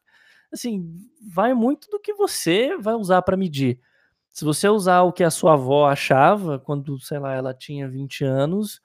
[0.52, 0.86] Assim,
[1.34, 3.78] vai muito do que você vai usar para medir.
[4.30, 8.24] Se você usar o que a sua avó achava quando, sei lá, ela tinha 20
[8.24, 8.80] anos,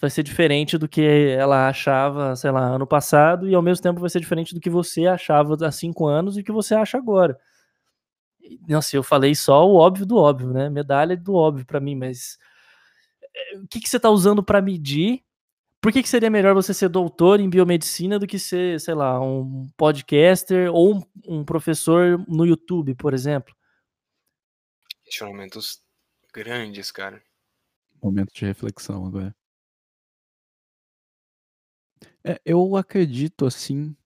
[0.00, 1.02] vai ser diferente do que
[1.38, 4.70] ela achava, sei lá, ano passado, e ao mesmo tempo vai ser diferente do que
[4.70, 7.38] você achava há cinco anos e que você acha agora.
[8.68, 10.68] Nossa, eu falei só o óbvio do óbvio, né?
[10.68, 12.38] Medalha do óbvio para mim, mas
[13.34, 15.24] eh, o que, que você está usando para medir?
[15.80, 19.20] Por que, que seria melhor você ser doutor em biomedicina do que ser, sei lá,
[19.20, 23.52] um podcaster ou um, um professor no YouTube, por exemplo?
[25.04, 25.82] Questionamentos
[26.32, 27.20] grandes, cara.
[28.00, 29.34] Momento de reflexão agora.
[32.24, 33.96] É, eu acredito, assim,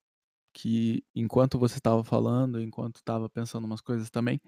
[0.56, 4.40] que enquanto você estava falando, enquanto estava pensando umas coisas também,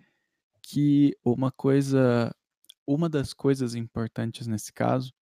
[0.62, 2.34] que uma coisa
[2.86, 5.12] uma das coisas importantes nesse caso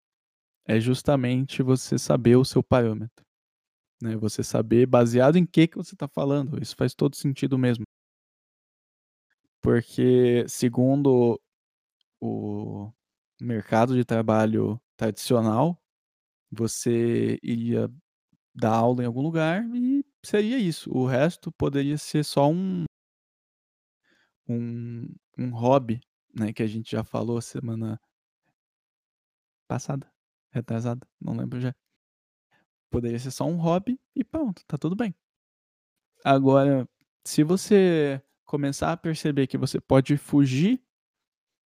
[0.67, 3.25] é justamente você saber o seu parâmetro,
[4.03, 7.85] né, você saber baseado em que que você está falando, isso faz todo sentido mesmo.
[9.61, 11.41] Porque segundo
[12.21, 12.93] o
[13.41, 15.79] mercado de trabalho tradicional,
[16.51, 17.91] você iria
[18.55, 19.96] dar aula em algum lugar e
[20.27, 20.91] seria isso.
[20.93, 22.85] O resto poderia ser só um
[24.49, 26.01] um, um hobby,
[26.35, 28.01] né, que a gente já falou semana
[29.69, 30.11] passada,
[30.51, 31.75] retrasada, não lembro já.
[32.91, 35.15] Poderia ser só um hobby e pronto, tá tudo bem.
[36.25, 36.89] Agora,
[37.25, 40.83] se você começar a perceber que você pode fugir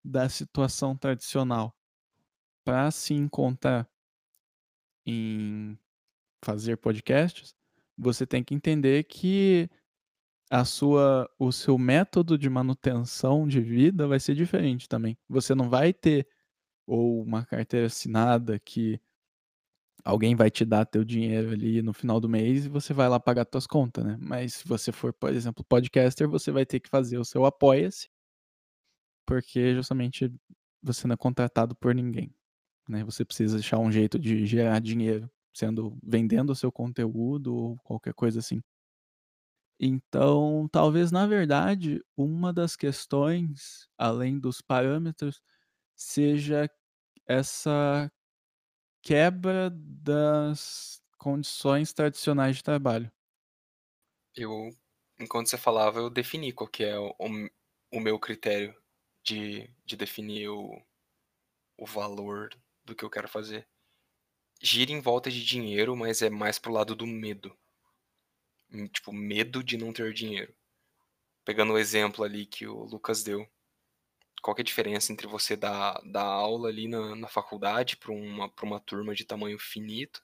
[0.05, 1.75] da situação tradicional
[2.65, 3.89] para se encontrar
[5.07, 5.79] em
[6.45, 7.55] fazer podcasts,
[8.01, 9.69] você tem que entender que
[10.51, 15.19] a sua, o seu método de manutenção de vida vai ser diferente também.
[15.29, 16.29] Você não vai ter
[16.87, 19.01] ou uma carteira assinada que
[20.05, 23.19] alguém vai te dar teu dinheiro ali no final do mês e você vai lá
[23.21, 24.17] pagar suas contas, né?
[24.21, 28.09] Mas se você for, por exemplo, podcaster, você vai ter que fazer o seu apoia-se,
[29.27, 30.33] porque justamente
[30.83, 32.35] você não é contratado por ninguém,
[32.89, 33.05] né?
[33.05, 38.15] Você precisa achar um jeito de gerar dinheiro sendo vendendo o seu conteúdo ou qualquer
[38.15, 38.61] coisa assim.
[39.79, 45.41] Então, talvez na verdade, uma das questões, além dos parâmetros,
[45.97, 46.71] seja
[47.27, 48.11] essa
[49.03, 53.11] quebra das condições tradicionais de trabalho.
[54.35, 54.71] Eu,
[55.19, 57.15] enquanto você falava, eu defini qual que é o,
[57.93, 58.75] o meu critério
[59.25, 60.83] de, de definir o,
[61.77, 62.49] o valor
[62.85, 63.69] do que eu quero fazer
[64.61, 67.57] gira em volta de dinheiro, mas é mais pro lado do medo.
[68.73, 70.55] Hum, tipo, medo de não ter dinheiro.
[71.45, 73.49] Pegando o exemplo ali que o Lucas deu.
[74.43, 78.53] Qual é a diferença entre você dar, dar aula ali na, na faculdade para uma,
[78.63, 80.23] uma turma de tamanho finito,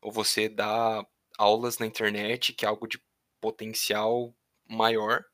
[0.00, 1.06] ou você dar
[1.38, 3.02] aulas na internet, que é algo de
[3.40, 4.34] potencial
[4.68, 5.24] maior?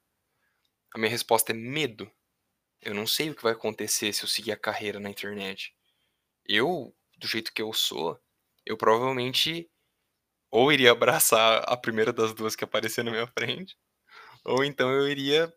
[0.94, 2.10] A minha resposta é medo.
[2.80, 5.74] Eu não sei o que vai acontecer se eu seguir a carreira na internet.
[6.44, 8.20] Eu do jeito que eu sou,
[8.66, 9.70] eu provavelmente
[10.50, 13.76] ou iria abraçar a primeira das duas que aparecer na minha frente,
[14.44, 15.52] ou então eu iria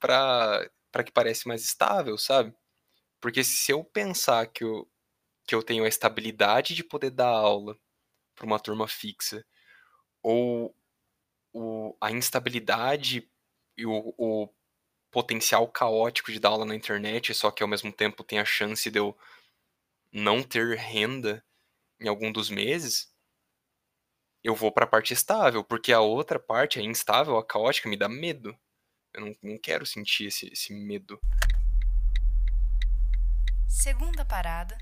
[0.00, 2.54] para para que parece mais estável, sabe?
[3.20, 4.90] Porque se eu pensar que eu,
[5.46, 7.78] que eu tenho a estabilidade de poder dar aula
[8.34, 9.44] para uma turma fixa,
[10.22, 10.74] ou
[11.52, 13.30] o, a instabilidade
[13.76, 14.48] e o, o
[15.10, 18.90] potencial caótico de dar aula na internet, só que ao mesmo tempo tem a chance
[18.90, 19.16] de eu
[20.12, 21.42] não ter renda
[22.00, 23.12] em algum dos meses,
[24.44, 27.96] eu vou para a parte estável, porque a outra parte, a instável, a caótica, me
[27.96, 28.56] dá medo.
[29.14, 31.18] Eu não, não quero sentir esse, esse medo.
[33.68, 34.76] Segunda parada.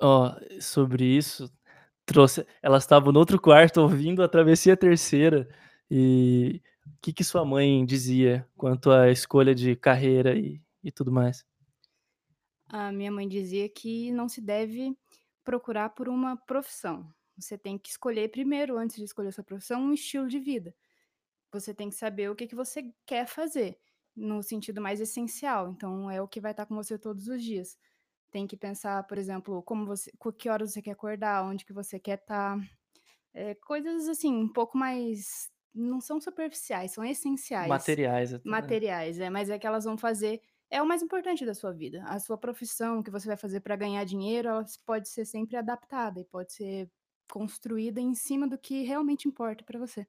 [0.00, 1.52] Ó, oh, sobre isso,
[2.06, 2.46] trouxe.
[2.62, 5.48] Elas estavam no outro quarto ouvindo a travessia terceira.
[5.90, 11.12] E o que, que sua mãe dizia quanto à escolha de carreira e, e tudo
[11.12, 11.44] mais?
[12.68, 14.96] A minha mãe dizia que não se deve
[15.44, 19.92] procurar por uma profissão, Você tem que escolher primeiro, antes de escolher sua profissão, um
[19.94, 20.74] estilo de vida.
[21.52, 23.78] Você tem que saber o que, que você quer fazer,
[24.16, 25.70] no sentido mais essencial.
[25.70, 27.76] Então, é o que vai estar com você todos os dias.
[28.30, 32.00] Tem que pensar, por exemplo, como você, que horas você quer acordar, onde que você
[32.00, 32.58] quer estar.
[33.34, 35.50] É, coisas assim, um pouco mais.
[35.74, 37.68] Não são superficiais, são essenciais.
[37.68, 38.80] Materiais até?
[38.82, 40.42] Materiais, é, mas é que elas vão fazer.
[40.70, 42.04] É o mais importante da sua vida.
[42.04, 45.56] A sua profissão, o que você vai fazer para ganhar dinheiro, ela pode ser sempre
[45.56, 46.90] adaptada e pode ser
[47.30, 50.06] construída em cima do que realmente importa para você.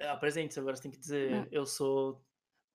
[0.00, 1.48] Apresente-se agora, você tem que dizer, É.
[1.50, 2.24] eu sou.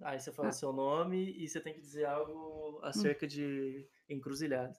[0.02, 0.52] Aí você fala Ah.
[0.52, 4.74] seu nome e você tem que dizer algo acerca de encruzilhada.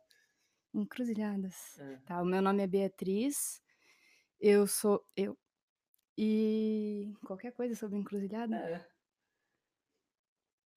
[0.75, 1.79] Encruzilhadas.
[1.79, 1.97] É.
[2.05, 3.63] Tá, o meu nome é Beatriz.
[4.39, 5.39] Eu sou eu.
[6.19, 8.57] E qualquer coisa sobre encruzilhada?
[8.57, 8.94] É.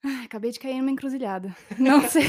[0.03, 1.55] Ai, acabei de cair numa encruzilhada.
[1.77, 2.25] Não sei.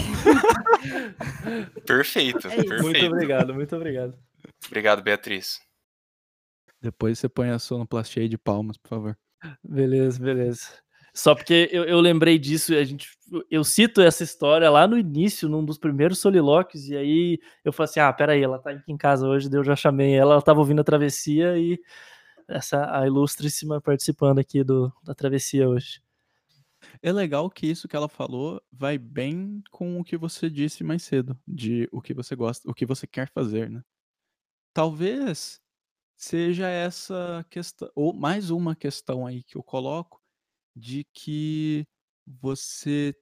[1.87, 2.83] Perfeito, É perfeito.
[2.83, 4.19] Muito obrigado, muito obrigado.
[4.67, 5.61] Obrigado, Beatriz.
[6.81, 9.19] Depois você põe a sonoplastia aí de palmas, por favor.
[9.63, 10.69] Beleza, beleza.
[11.13, 13.09] Só porque eu, eu lembrei disso, a gente,
[13.51, 17.91] eu cito essa história lá no início, num dos primeiros solilóquios, e aí eu falei
[17.91, 20.61] assim: ah, peraí, ela tá aqui em casa hoje, eu já chamei ela, ela tava
[20.61, 21.81] ouvindo a travessia e
[22.47, 26.01] essa a ilustríssima participando aqui do, da travessia hoje.
[27.03, 31.03] É legal que isso que ela falou vai bem com o que você disse mais
[31.03, 33.83] cedo, de o que você gosta, o que você quer fazer, né?
[34.75, 35.61] Talvez
[36.17, 40.21] seja essa questão, ou mais uma questão aí que eu coloco,
[40.77, 41.87] de que
[42.27, 43.15] você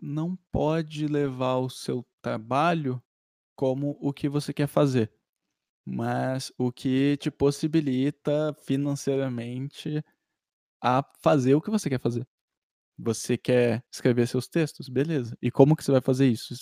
[0.00, 3.02] não pode levar o seu trabalho
[3.56, 5.12] como o que você quer fazer,
[5.86, 10.02] mas o que te possibilita financeiramente
[10.82, 12.26] a fazer o que você quer fazer.
[12.98, 14.88] Você quer escrever seus textos?
[14.88, 15.36] Beleza.
[15.42, 16.54] E como que você vai fazer isso?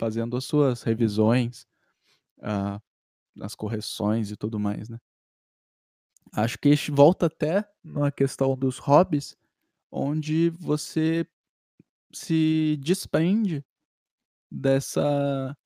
[0.00, 1.66] Fazendo as suas revisões,
[2.42, 2.80] ah,
[3.42, 4.98] as correções e tudo mais, né?
[6.32, 9.36] Acho que isso volta até na questão dos hobbies,
[9.90, 11.26] onde você
[12.14, 13.64] se desprende
[14.50, 15.56] dessa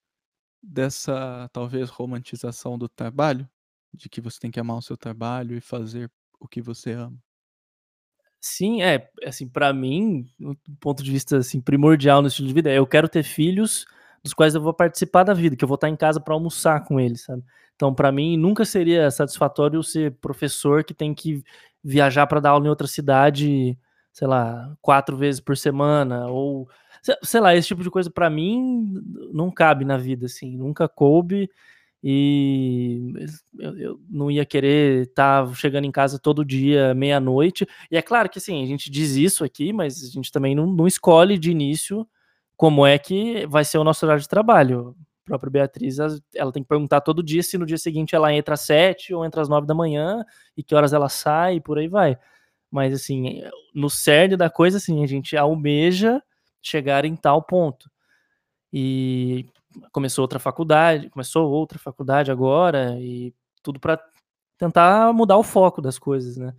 [0.62, 3.48] dessa talvez romantização do trabalho,
[3.94, 7.18] de que você tem que amar o seu trabalho e fazer o que você ama.
[8.44, 12.70] Sim, é, assim, pra mim, do ponto de vista assim, primordial no estilo de vida,
[12.70, 13.86] é eu quero ter filhos
[14.22, 16.84] dos quais eu vou participar da vida, que eu vou estar em casa pra almoçar
[16.84, 17.42] com eles, sabe?
[17.76, 21.42] Então, pra mim, nunca seria satisfatório ser professor que tem que
[21.84, 23.78] viajar pra dar aula em outra cidade,
[24.12, 26.68] sei lá, quatro vezes por semana, ou
[27.00, 28.92] se- sei lá, esse tipo de coisa pra mim
[29.32, 31.48] não cabe na vida, assim, nunca coube
[32.02, 33.12] e
[33.58, 37.66] eu, não ia querer estar chegando em casa todo dia, meia-noite.
[37.90, 40.66] E é claro que assim, a gente diz isso aqui, mas a gente também não,
[40.66, 42.06] não escolhe de início
[42.56, 44.96] como é que vai ser o nosso horário de trabalho.
[45.24, 45.98] A própria Beatriz,
[46.34, 49.24] ela tem que perguntar todo dia se no dia seguinte ela entra às sete ou
[49.24, 50.24] entra às nove da manhã
[50.56, 52.18] e que horas ela sai e por aí vai.
[52.68, 56.20] Mas assim, no cerne da coisa, assim, a gente almeja
[56.60, 57.88] chegar em tal ponto.
[58.72, 59.46] E
[59.90, 64.02] começou outra faculdade, começou outra faculdade agora e tudo para
[64.58, 66.54] tentar mudar o foco das coisas, né?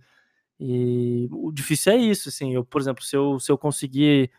[0.58, 4.30] E o difícil é isso, assim, eu, por exemplo, se eu, se eu conseguir,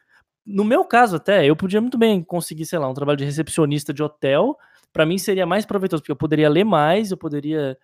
[0.45, 3.93] no meu caso até, eu podia muito bem conseguir, sei lá, um trabalho de recepcionista
[3.93, 4.57] de hotel,
[4.93, 7.77] para mim seria mais proveitoso, porque eu poderia ler mais, eu poderia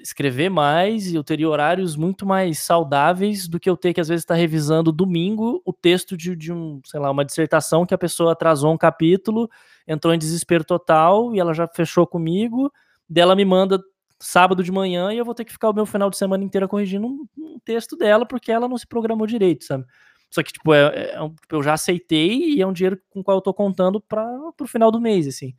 [0.00, 4.08] escrever mais e eu teria horários muito mais saudáveis do que eu ter que às
[4.08, 7.98] vezes estar revisando domingo o texto de, de um, sei lá, uma dissertação que a
[7.98, 9.48] pessoa atrasou um capítulo,
[9.86, 12.72] entrou em desespero total e ela já fechou comigo,
[13.08, 13.82] dela me manda
[14.20, 16.66] sábado de manhã e eu vou ter que ficar o meu final de semana inteira
[16.66, 19.84] corrigindo um, um texto dela porque ela não se programou direito, sabe?
[20.30, 23.20] Só que, tipo, é, é um- tipo, eu já aceitei e é um dinheiro com
[23.20, 24.26] o qual eu tô contando para
[24.56, 25.54] pro final do mês, assim.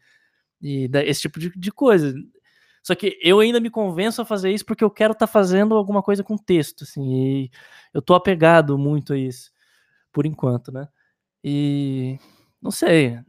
[0.62, 2.14] E esse tipo de, de coisa.
[2.90, 6.02] Só que eu ainda me convenço a fazer isso porque eu quero estar fazendo alguma
[6.02, 7.04] coisa com texto, assim.
[7.46, 7.52] E
[7.94, 9.52] eu tô apegado muito a isso,
[10.12, 10.88] por enquanto, né?
[11.44, 12.18] E
[12.62, 13.20] não sei,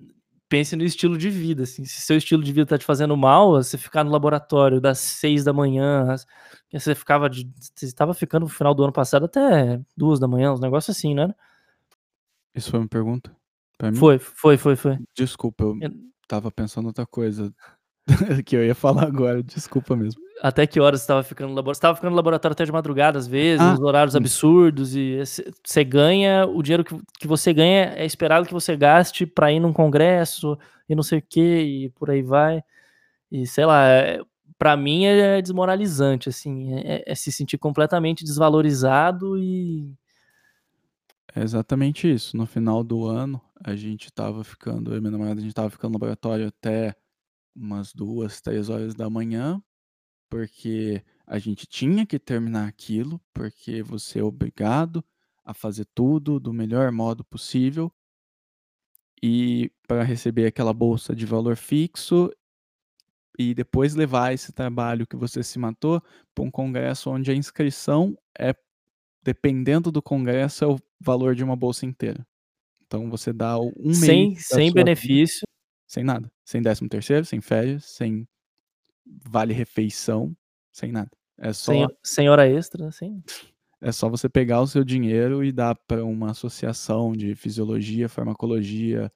[0.49, 1.85] pense no estilo de vida, assim.
[1.85, 5.44] Se seu estilo de vida tá te fazendo mal, você ficar no laboratório das seis
[5.44, 6.16] da manhã,
[6.73, 10.53] você ficava de, você estava ficando no final do ano passado até duas da manhã,
[10.53, 11.34] uns negócios assim, né?
[12.55, 13.34] Isso foi uma pergunta?
[13.95, 14.99] Foi, foi, foi, foi.
[15.16, 15.91] Desculpa, eu Eu-
[16.28, 17.53] tava pensando outra coisa
[18.44, 19.42] que eu ia falar agora.
[19.42, 20.20] Desculpa mesmo.
[20.42, 21.74] Até que horas você estava ficando no laboratório?
[21.74, 24.18] Você estava ficando no laboratório até de madrugada, às vezes, Ah, uns horários sim.
[24.18, 25.18] absurdos, e
[25.64, 29.61] você ganha, o dinheiro que, que você ganha é esperado que você gaste para ir
[29.61, 30.58] num congresso
[30.88, 32.62] e não sei o que, e por aí vai.
[33.30, 34.20] E sei lá, é,
[34.58, 39.92] para mim é desmoralizante, assim, é, é se sentir completamente desvalorizado e.
[41.34, 42.36] É exatamente isso.
[42.36, 45.70] No final do ano, a gente tava ficando, eu e minha namorada, a gente tava
[45.70, 46.94] ficando no laboratório até
[47.55, 49.62] umas duas, três horas da manhã,
[50.28, 55.05] porque a gente tinha que terminar aquilo, porque você é obrigado
[55.44, 57.92] a fazer tudo do melhor modo possível.
[59.22, 62.30] E para receber aquela bolsa de valor fixo
[63.38, 66.03] e depois levar esse trabalho que você se matou
[66.34, 68.55] para um congresso onde a inscrição é
[69.22, 72.26] dependendo do congresso é o valor de uma bolsa inteira.
[72.86, 75.46] Então você dá um sem, mês sem sua vida benefício.
[75.86, 78.28] sem nada, sem décimo terceiro, sem férias, sem
[79.07, 80.36] vale refeição,
[80.72, 81.11] sem nada.
[81.38, 83.22] É só Sem, sem hora extra, assim.
[83.80, 89.12] é só você pegar o seu dinheiro e dar para uma associação de fisiologia, farmacologia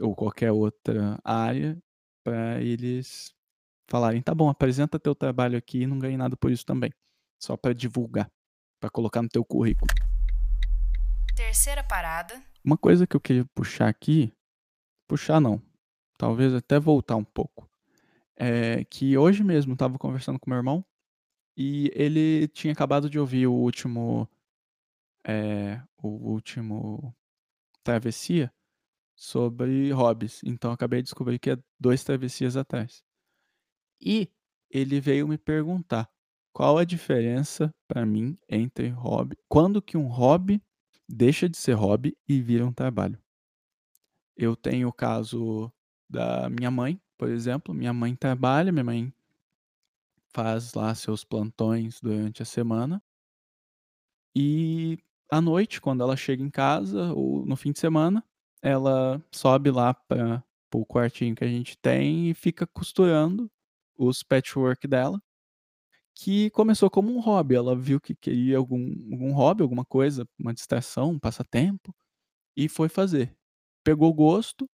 [0.00, 1.78] ou qualquer outra área
[2.24, 3.34] para eles
[3.86, 6.90] falarem, tá bom, apresenta teu trabalho aqui e não ganhe nada por isso também.
[7.38, 8.30] Só para divulgar,
[8.80, 9.92] para colocar no teu currículo.
[11.36, 12.42] Terceira parada.
[12.64, 14.32] Uma coisa que eu queria puxar aqui,
[15.06, 15.60] puxar não,
[16.22, 17.68] talvez até voltar um pouco,
[18.36, 20.84] é que hoje mesmo estava conversando com meu irmão
[21.56, 24.30] e ele tinha acabado de ouvir o último,
[25.26, 27.12] é, o último
[27.82, 28.54] travessia
[29.16, 30.40] sobre hobbies.
[30.44, 33.02] Então acabei de descobrir que é dois travessias atrás.
[34.00, 34.30] E
[34.70, 36.08] ele veio me perguntar
[36.52, 40.62] qual a diferença para mim entre hobby, quando que um hobby
[41.08, 43.20] deixa de ser hobby e vira um trabalho.
[44.36, 45.72] Eu tenho o caso
[46.12, 47.74] da minha mãe, por exemplo.
[47.74, 49.12] Minha mãe trabalha, minha mãe
[50.34, 53.02] faz lá seus plantões durante a semana.
[54.34, 54.98] E
[55.30, 58.24] à noite, quando ela chega em casa, ou no fim de semana,
[58.62, 60.42] ela sobe lá para
[60.74, 63.50] o quartinho que a gente tem e fica costurando
[63.98, 65.20] os patchwork dela,
[66.14, 67.54] que começou como um hobby.
[67.56, 68.80] Ela viu que queria algum,
[69.12, 71.94] algum hobby, alguma coisa, uma distração, um passatempo,
[72.56, 73.36] e foi fazer.
[73.84, 74.68] Pegou gosto,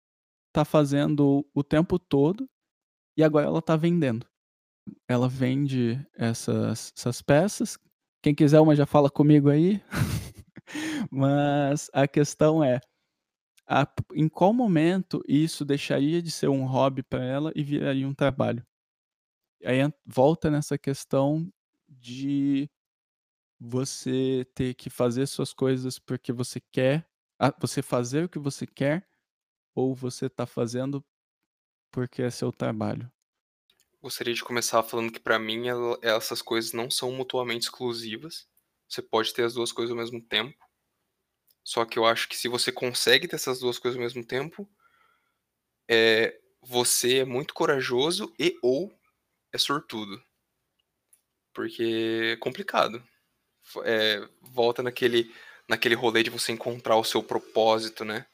[0.53, 2.49] tá fazendo o tempo todo,
[3.17, 4.27] e agora ela tá vendendo.
[5.07, 7.77] Ela vende essas, essas peças.
[8.23, 9.81] Quem quiser uma já fala comigo aí.
[11.11, 12.79] Mas a questão é,
[13.67, 18.13] a- em qual momento isso deixaria de ser um hobby para ela e viraria um
[18.15, 18.65] trabalho?
[19.65, 21.51] Aí volta nessa questão
[21.89, 22.69] de
[23.59, 27.07] você ter que fazer suas coisas porque você quer,
[27.59, 29.07] você fazer o que você quer
[29.77, 31.05] ou você tá fazendo
[31.91, 33.11] porque é seu trabalho.
[34.01, 35.65] Gostaria de começar falando que pra mim
[36.01, 38.47] essas coisas não são mutuamente exclusivas.
[38.89, 40.57] Você pode ter as duas coisas ao mesmo tempo.
[41.63, 44.67] Só que eu acho que se você consegue ter essas duas coisas ao mesmo tempo,
[45.87, 48.91] é, você é muito corajoso e ou
[49.53, 50.19] é sortudo.
[51.53, 53.03] Porque é complicado.
[53.83, 55.31] É, volta naquele,
[55.69, 58.25] naquele rolê de você encontrar o seu propósito, né?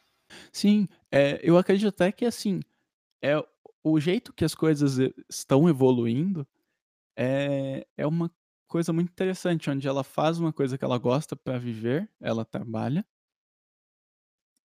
[0.51, 2.61] Sim, é, eu acredito até que assim,
[3.21, 3.43] é
[3.83, 4.97] o jeito que as coisas
[5.29, 6.47] estão evoluindo
[7.17, 8.31] é, é uma
[8.67, 13.05] coisa muito interessante, onde ela faz uma coisa que ela gosta para viver, ela trabalha,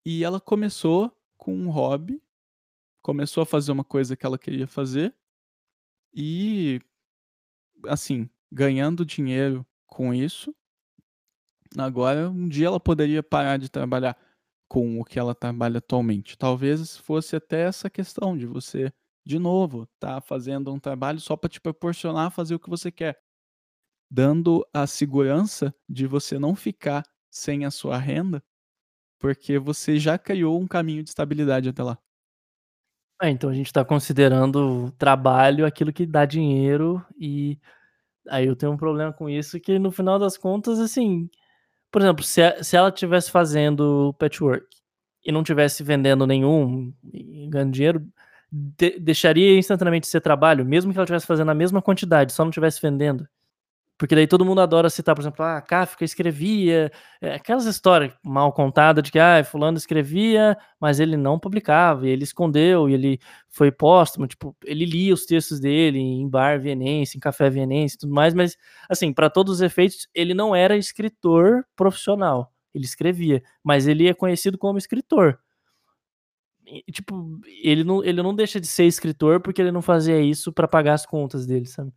[0.04, 2.22] e ela começou com um hobby,
[3.02, 5.14] começou a fazer uma coisa que ela queria fazer,
[6.14, 6.80] e
[7.86, 10.54] assim, ganhando dinheiro com isso.
[11.76, 14.16] Agora, um dia ela poderia parar de trabalhar
[14.68, 16.36] com o que ela trabalha atualmente.
[16.38, 18.92] Talvez fosse até essa questão de você,
[19.26, 23.18] de novo, tá fazendo um trabalho só para te proporcionar fazer o que você quer,
[24.10, 28.42] dando a segurança de você não ficar sem a sua renda,
[29.20, 31.98] porque você já criou um caminho de estabilidade até lá.
[33.20, 37.58] Ah, então a gente tá considerando trabalho aquilo que dá dinheiro e
[38.28, 41.30] aí eu tenho um problema com isso que no final das contas, assim,
[41.94, 44.66] por exemplo, se, se ela estivesse fazendo patchwork
[45.24, 48.04] e não tivesse vendendo nenhum e ganhando dinheiro,
[48.50, 52.42] de- deixaria instantaneamente de ser trabalho, mesmo que ela estivesse fazendo a mesma quantidade, só
[52.42, 53.28] não estivesse vendendo.
[53.96, 56.90] Porque daí todo mundo adora citar, por exemplo, ah, Kafka escrevia,
[57.20, 62.10] é, aquelas histórias mal contadas de que ah, fulano escrevia, mas ele não publicava, e
[62.10, 67.16] ele escondeu, e ele foi póstumo, tipo, ele lia os textos dele em bar vienense,
[67.16, 68.56] em café vienense e tudo mais, mas,
[68.88, 74.14] assim, para todos os efeitos, ele não era escritor profissional, ele escrevia, mas ele é
[74.14, 75.38] conhecido como escritor.
[76.66, 80.52] E, tipo, ele não, ele não deixa de ser escritor porque ele não fazia isso
[80.52, 81.92] para pagar as contas dele, sabe?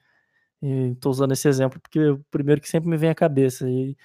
[0.62, 3.70] E tô usando esse exemplo porque é o primeiro que sempre me vem à cabeça.
[3.70, 3.96] E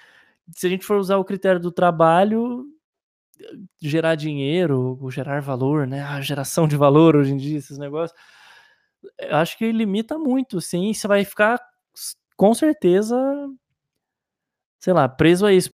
[0.55, 2.65] se a gente for usar o critério do trabalho,
[3.81, 6.01] gerar dinheiro, gerar valor, né?
[6.03, 8.17] A geração de valor hoje em dia, esses negócios,
[9.19, 10.93] eu acho que limita muito, sim.
[10.93, 11.59] Você vai ficar,
[12.37, 13.17] com certeza,
[14.79, 15.69] sei lá, preso a isso.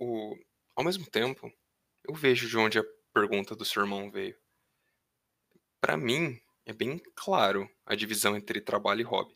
[0.00, 0.36] O,
[0.76, 1.50] ao mesmo tempo,
[2.08, 4.36] eu vejo de onde a pergunta do seu irmão veio.
[5.80, 9.34] Pra mim, é bem claro a divisão entre trabalho e hobby.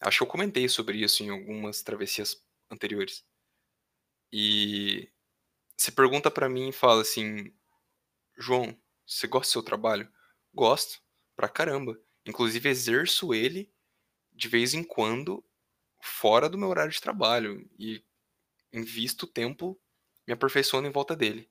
[0.00, 3.24] Acho que eu comentei sobre isso em algumas travessias anteriores.
[4.32, 5.10] E
[5.76, 7.52] você pergunta pra mim e fala assim:
[8.36, 10.08] João, você gosta do seu trabalho?
[10.54, 11.02] Gosto,
[11.34, 12.00] pra caramba.
[12.24, 13.72] Inclusive, exerço ele
[14.32, 15.44] de vez em quando
[16.00, 18.04] fora do meu horário de trabalho e
[18.72, 19.80] invisto tempo
[20.26, 21.50] me aperfeiçoando em volta dele.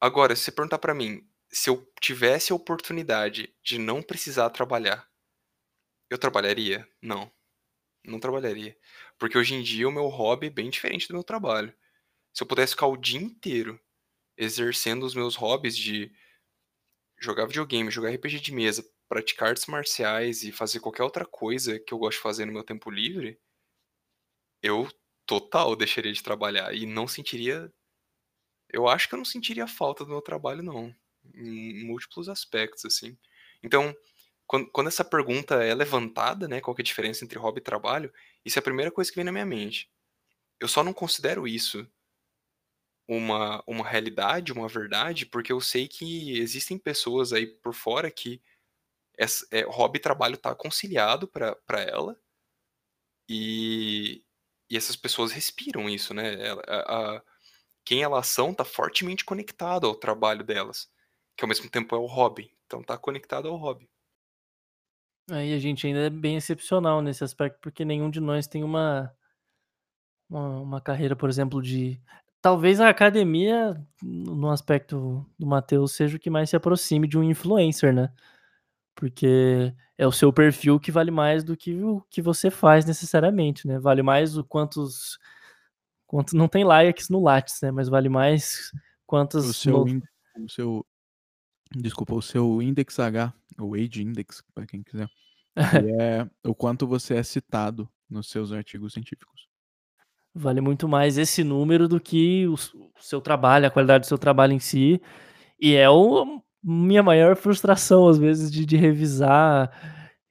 [0.00, 5.08] Agora, se você perguntar pra mim, se eu tivesse a oportunidade de não precisar trabalhar,
[6.10, 6.88] eu trabalharia?
[7.00, 7.30] Não.
[8.04, 8.76] Não trabalharia.
[9.18, 11.72] Porque hoje em dia o meu hobby é bem diferente do meu trabalho.
[12.34, 13.80] Se eu pudesse ficar o dia inteiro
[14.36, 16.12] exercendo os meus hobbies de
[17.20, 21.94] jogar videogame, jogar RPG de mesa, praticar artes marciais e fazer qualquer outra coisa que
[21.94, 23.40] eu gosto de fazer no meu tempo livre,
[24.60, 24.88] eu
[25.24, 27.72] total deixaria de trabalhar e não sentiria.
[28.68, 30.94] Eu acho que eu não sentiria falta do meu trabalho, não.
[31.34, 33.16] Em múltiplos aspectos, assim.
[33.62, 33.96] Então,
[34.46, 38.12] quando, quando essa pergunta é levantada, né, qual é a diferença entre hobby e trabalho,
[38.44, 39.90] isso é a primeira coisa que vem na minha mente.
[40.60, 41.86] Eu só não considero isso
[43.08, 48.42] uma, uma realidade, uma verdade, porque eu sei que existem pessoas aí por fora que
[49.16, 52.18] essa, é, hobby e trabalho tá conciliado para ela
[53.28, 54.22] e,
[54.70, 56.34] e essas pessoas respiram isso, né?
[56.66, 57.22] A, a,
[57.84, 60.90] quem elas são tá fortemente conectado ao trabalho delas,
[61.36, 62.50] que ao mesmo tempo é o hobby.
[62.66, 63.88] Então tá conectado ao hobby.
[65.30, 69.10] Aí a gente ainda é bem excepcional nesse aspecto, porque nenhum de nós tem uma,
[70.28, 72.00] uma, uma carreira, por exemplo, de.
[72.42, 77.22] Talvez a academia, no aspecto do Matheus, seja o que mais se aproxime de um
[77.22, 78.12] influencer, né?
[78.94, 83.66] Porque é o seu perfil que vale mais do que o que você faz necessariamente,
[83.66, 83.78] né?
[83.78, 85.18] Vale mais o quantos.
[86.06, 87.70] quantos não tem likes no Lattes, né?
[87.70, 88.70] Mas vale mais
[89.06, 89.46] quantos.
[89.48, 90.86] O seu, no- o seu
[91.76, 95.08] desculpa, o seu index H, o Age Index, para quem quiser,
[96.00, 99.48] é o quanto você é citado nos seus artigos científicos.
[100.34, 102.56] Vale muito mais esse número do que o,
[102.98, 105.00] seu trabalho, a qualidade do seu trabalho em si.
[105.60, 109.70] E é o, minha maior frustração, às vezes, de, de revisar.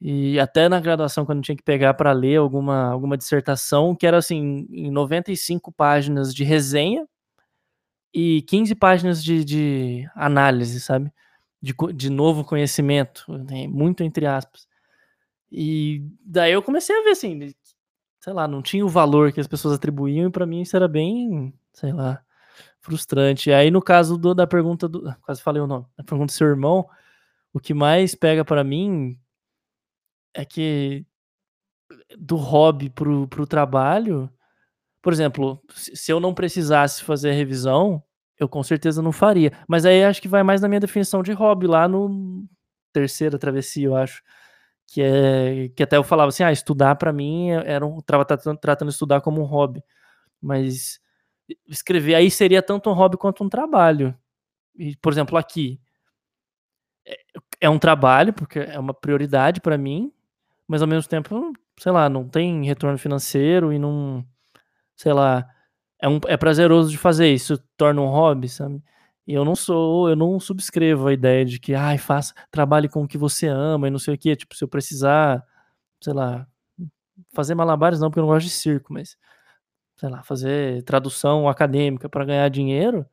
[0.02, 4.18] E até na graduação, quando tinha que pegar para ler alguma, alguma dissertação, que era
[4.18, 7.08] assim, em 95 páginas de resenha
[8.14, 11.10] e 15 páginas de, de análise, sabe?
[11.64, 13.68] De, de novo conhecimento, né?
[13.70, 14.68] muito entre aspas.
[15.52, 17.54] E daí eu comecei a ver assim,
[18.22, 20.88] sei lá, não tinha o valor que as pessoas atribuíam, e pra mim isso era
[20.88, 22.22] bem, sei lá,
[22.82, 23.50] frustrante.
[23.50, 25.04] E aí, no caso do- da pergunta do.
[25.24, 25.86] Quase falei o nome.
[25.98, 26.88] Da pergunta do seu irmão,
[27.54, 29.18] o que mais pega pra mim
[30.34, 31.06] é que
[32.18, 34.30] do hobby pro, pro trabalho,
[35.02, 38.04] por exemplo, se eu não precisasse fazer revisão,
[38.40, 39.52] eu com certeza não faria.
[39.68, 42.46] Mas aí acho que vai mais na minha definição de hobby, lá no
[42.94, 44.24] terceira travessia, eu acho.
[44.88, 48.90] Que é que até eu falava assim, ah, estudar pra mim era um, tava tratando,
[48.90, 49.84] estudar como um hobby.
[50.42, 51.00] Mas
[51.68, 54.16] escrever aí seria tanto um hobby quanto um trabalho.
[54.78, 55.80] E, por exemplo, aqui
[57.06, 57.18] é,
[57.62, 60.12] é um trabalho, porque é uma prioridade pra mim,
[60.68, 64.26] mas ao mesmo tempo, sei lá, não tem retorno financeiro e não,
[64.96, 65.48] sei lá,
[66.04, 68.84] é, um, é prazeroso de fazer isso, torna um hobby, sabe?
[69.26, 73.04] E eu não sou, eu não subscrevo a ideia de que, ai, faça, trabalhe com
[73.04, 74.36] o que você ama e não sei o quê.
[74.36, 75.42] Tipo, se eu precisar,
[76.02, 76.46] sei lá,
[77.34, 79.18] fazer malabares não, porque eu não gosto de circo, mas,
[79.98, 83.06] sei lá, fazer tradução acadêmica para ganhar dinheiro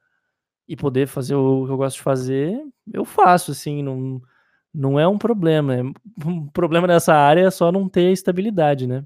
[0.68, 2.61] e poder fazer o que eu gosto de fazer,
[2.93, 4.22] eu faço, assim, não,
[4.74, 5.76] não é um problema.
[5.76, 5.82] É-
[6.26, 9.05] Um problema nessa área é só não ter estabilidade, né?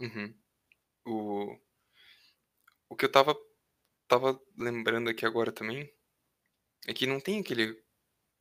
[0.00, 0.34] Uhum.
[1.06, 1.56] O,
[2.88, 3.36] o que eu tava,
[4.08, 5.90] tava lembrando aqui agora também
[6.86, 7.80] é que não tem aquele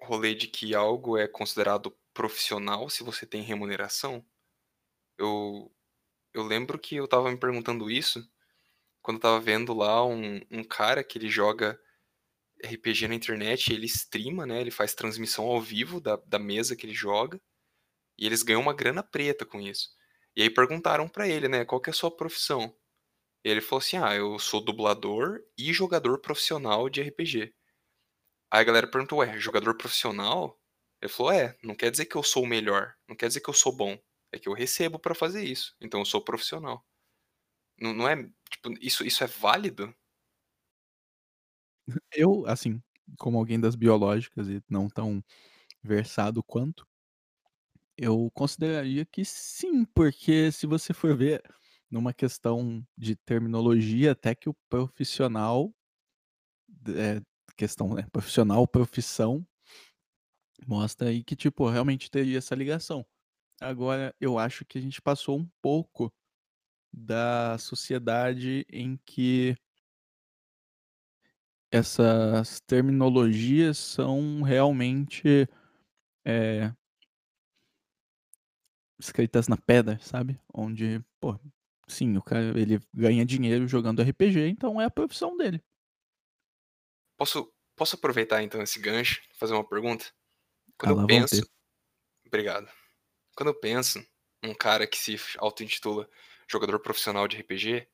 [0.02, 4.26] rolê de que algo é considerado profissional se você tem remuneração.
[5.18, 5.72] Eu,
[6.34, 8.28] eu lembro que eu tava me perguntando isso
[9.02, 11.80] quando eu tava vendo lá um, um cara que ele joga
[12.64, 14.60] RPG na internet, ele streama, né?
[14.60, 17.40] Ele faz transmissão ao vivo da, da mesa que ele joga
[18.18, 19.90] e eles ganham uma grana preta com isso.
[20.38, 22.76] E aí perguntaram pra ele, né, qual que é a sua profissão?
[23.44, 27.54] Ele falou assim: "Ah, eu sou dublador e jogador profissional de RPG".
[28.52, 30.60] Aí a galera perguntou: "Ué, jogador profissional?"
[31.02, 33.50] Ele falou: "É, não quer dizer que eu sou o melhor, não quer dizer que
[33.50, 33.98] eu sou bom,
[34.34, 36.86] é que eu recebo pra fazer isso, então eu sou profissional".
[37.80, 38.16] Não, não é,
[38.52, 39.94] tipo, isso isso é válido?
[42.14, 42.82] Eu, assim,
[43.18, 45.24] como alguém das biológicas e não tão
[45.84, 46.88] versado quanto,
[47.98, 51.42] eu consideraria que sim, porque se você for ver
[51.90, 55.74] numa questão de terminologia, até que o profissional,
[56.96, 57.22] é,
[57.58, 59.46] questão, né, profissional, profissão,
[60.68, 63.06] Mostra aí que, tipo, realmente teria essa ligação.
[63.62, 66.14] Agora, eu acho que a gente passou um pouco
[66.94, 69.56] da sociedade em que
[71.72, 75.48] essas terminologias são realmente
[76.26, 76.74] é,
[79.00, 80.40] escritas na pedra, sabe?
[80.54, 81.40] Onde, pô,
[81.88, 85.64] sim, o cara ele ganha dinheiro jogando RPG, então é a profissão dele.
[87.18, 90.06] Posso, posso aproveitar então esse gancho e fazer uma pergunta?
[90.78, 91.50] Quando Ah, eu penso.
[92.26, 92.70] Obrigado.
[93.36, 94.06] Quando eu penso
[94.44, 96.10] num cara que se auto-intitula
[96.48, 97.88] jogador profissional de RPG,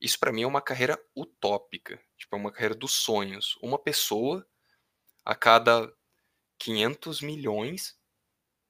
[0.00, 2.00] isso pra mim é uma carreira utópica.
[2.16, 3.58] Tipo, é uma carreira dos sonhos.
[3.62, 4.46] Uma pessoa
[5.24, 5.92] a cada
[6.58, 7.98] 500 milhões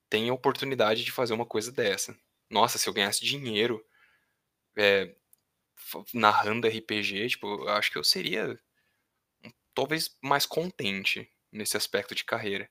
[0.08, 2.16] tem a oportunidade de fazer uma coisa dessa.
[2.50, 3.84] Nossa, se eu ganhasse dinheiro
[4.76, 5.14] é,
[6.14, 8.58] narrando RPG, tipo, eu acho que eu seria
[9.74, 12.70] talvez mais contente nesse aspecto de carreira.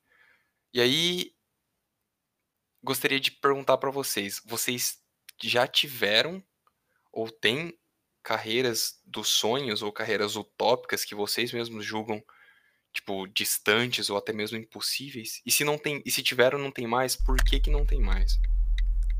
[0.73, 1.35] E aí,
[2.83, 5.01] gostaria de perguntar pra vocês, vocês
[5.41, 6.43] já tiveram
[7.11, 7.77] ou têm
[8.23, 12.23] carreiras dos sonhos ou carreiras utópicas que vocês mesmos julgam
[12.95, 15.41] tipo distantes ou até mesmo impossíveis?
[15.45, 17.99] E se não tem, e se tiveram não tem mais, por que que não tem
[18.01, 18.39] mais?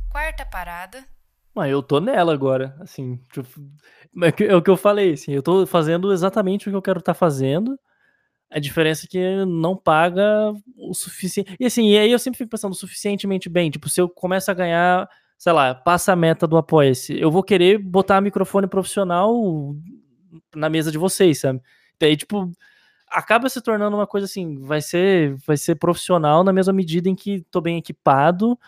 [0.10, 1.06] Quarta parada.
[1.54, 3.18] Mas eu tô nela agora, assim.
[3.32, 3.48] tipo,
[4.24, 5.34] É que- é o que eu falei, assim.
[5.34, 7.78] Eu tô fazendo exatamente o que eu quero estar fazendo.
[8.50, 11.56] A diferença é que não paga o suficiente.
[11.60, 13.70] E assim, e aí eu sempre fico pensando suficientemente bem.
[13.70, 17.44] Tipo, se eu começo a ganhar, sei lá, passa a meta do Apoia-se, eu vou
[17.44, 19.34] querer botar microfone profissional
[20.56, 21.62] na mesa de vocês, sabe?
[22.00, 22.50] Daí, tipo,
[23.16, 27.16] acaba se tornando uma coisa assim, vai ser, vai ser profissional na mesma medida em
[27.16, 28.60] que tô bem equipado,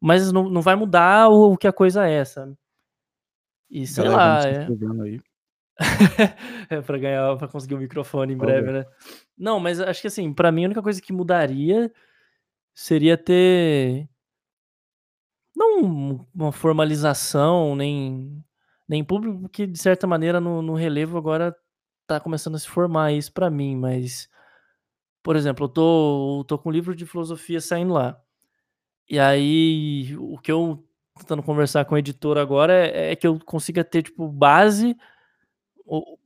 [0.00, 2.56] mas não, não vai mudar o, o que a coisa é, sabe?
[3.70, 4.66] E sei Galera, lá, é,
[5.02, 5.20] aí.
[6.68, 8.84] é pra ganhar, pra conseguir o microfone em breve, né?
[9.38, 11.90] Não, mas acho que assim, pra mim a única coisa que mudaria
[12.74, 14.08] seria ter
[15.54, 18.44] não um- uma formalização, nem
[18.88, 21.54] nem público, porque de certa maneira no, no relevo agora
[22.14, 24.28] tá começando a se formar isso pra mim, mas
[25.22, 28.18] por exemplo, eu tô, tô com um livro de filosofia saindo lá.
[29.08, 30.82] E aí, o que eu
[31.14, 34.96] tô tentando conversar com o editor agora é, é que eu consiga ter, tipo, base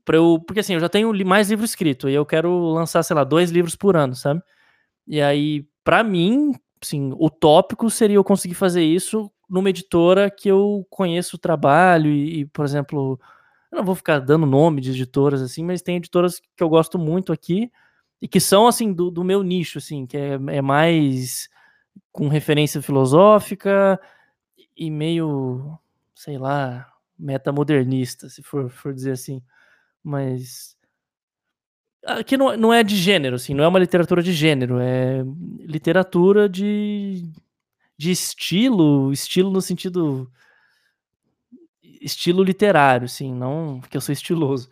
[0.04, 0.42] pra eu.
[0.46, 3.50] Porque assim, eu já tenho mais livro escrito e eu quero lançar, sei lá, dois
[3.50, 4.42] livros por ano, sabe?
[5.06, 10.48] E aí, pra mim, assim, o tópico seria eu conseguir fazer isso numa editora que
[10.48, 13.18] eu conheço o trabalho e, e, por exemplo,
[13.74, 16.96] eu não vou ficar dando nome de editoras assim, mas tem editoras que eu gosto
[16.96, 17.70] muito aqui
[18.22, 21.48] e que são assim do, do meu nicho, assim, que é, é mais
[22.12, 24.00] com referência filosófica
[24.76, 25.76] e meio,
[26.14, 29.42] sei lá, metamodernista, se for, for dizer assim.
[30.02, 30.76] Mas
[32.06, 35.24] aqui não, não é de gênero, assim, não é uma literatura de gênero, é
[35.60, 37.28] literatura de,
[37.96, 40.30] de estilo, estilo no sentido
[42.04, 44.68] estilo literário, assim, não que eu sou estiloso.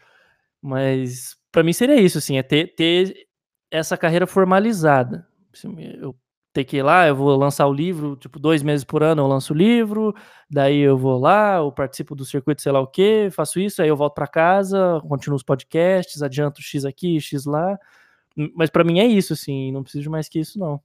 [0.60, 3.26] Mas pra mim seria isso, assim, é ter, ter
[3.70, 5.26] essa carreira formalizada.
[6.00, 6.16] Eu
[6.52, 9.26] ter que ir lá, eu vou lançar o livro, tipo, dois meses por ano eu
[9.26, 10.14] lanço o livro,
[10.50, 13.88] daí eu vou lá, eu participo do circuito, sei lá o quê, faço isso, aí
[13.88, 17.78] eu volto pra casa, continuo os podcasts, adianto X aqui, X lá.
[18.54, 20.80] Mas pra mim é isso, assim, não preciso mais que isso, não.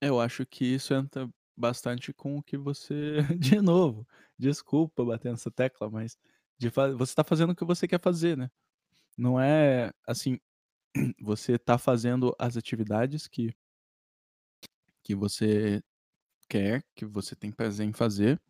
[0.00, 3.22] Eu acho que isso entra bastante com o que você.
[3.38, 4.06] De novo,
[4.40, 6.18] desculpa bater nessa tecla, mas
[6.58, 8.50] de fa- você tá fazendo o que você quer fazer, né?
[9.18, 10.38] Não é assim.
[11.22, 13.54] Você tá fazendo as atividades que,
[15.02, 15.82] que você
[16.48, 18.40] quer, que você tem prazer em fazer,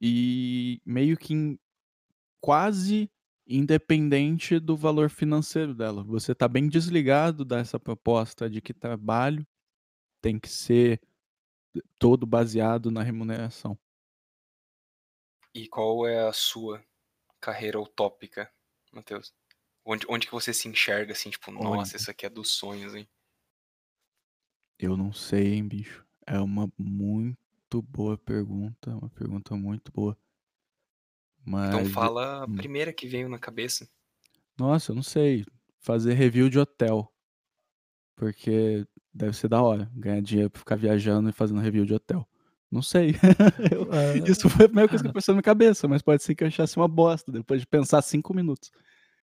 [0.00, 1.58] e meio que
[2.40, 3.10] quase
[3.46, 6.04] independente do valor financeiro dela.
[6.04, 9.46] Você tá bem desligado dessa proposta de que trabalho
[10.22, 11.00] tem que ser
[11.98, 13.78] todo baseado na remuneração.
[15.54, 16.82] E qual é a sua
[17.40, 18.50] carreira utópica,
[18.92, 19.34] Matheus?
[19.84, 21.62] Onde, onde que você se enxerga assim, tipo, Olha.
[21.62, 23.08] nossa, isso aqui é dos sonhos, hein?
[24.78, 26.04] Eu não sei, hein, bicho.
[26.26, 30.16] É uma muito boa pergunta, uma pergunta muito boa.
[31.44, 32.54] Mas Então fala a hum.
[32.56, 33.88] primeira que veio na cabeça.
[34.58, 35.44] Nossa, eu não sei.
[35.80, 37.12] Fazer review de hotel.
[38.16, 39.90] Porque deve ser da hora.
[39.94, 42.28] Ganhar dinheiro pra ficar viajando e fazendo review de hotel.
[42.72, 43.10] Não sei.
[43.70, 46.34] Eu- Ah, Isso foi a primeira coisa que passou na minha cabeça, mas pode ser
[46.34, 48.72] que eu achasse uma bosta depois de pensar cinco minutos.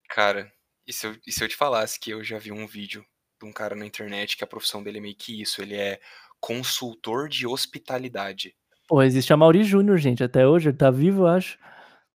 [0.09, 0.51] Cara,
[0.87, 3.05] e se, eu, e se eu te falasse que eu já vi um vídeo
[3.41, 6.01] de um cara na internet que a profissão dele é meio que isso, ele é
[6.41, 8.55] consultor de hospitalidade.
[8.89, 11.59] Pô, existe a Mauri Júnior, gente, até hoje, ele tá vivo, eu acho.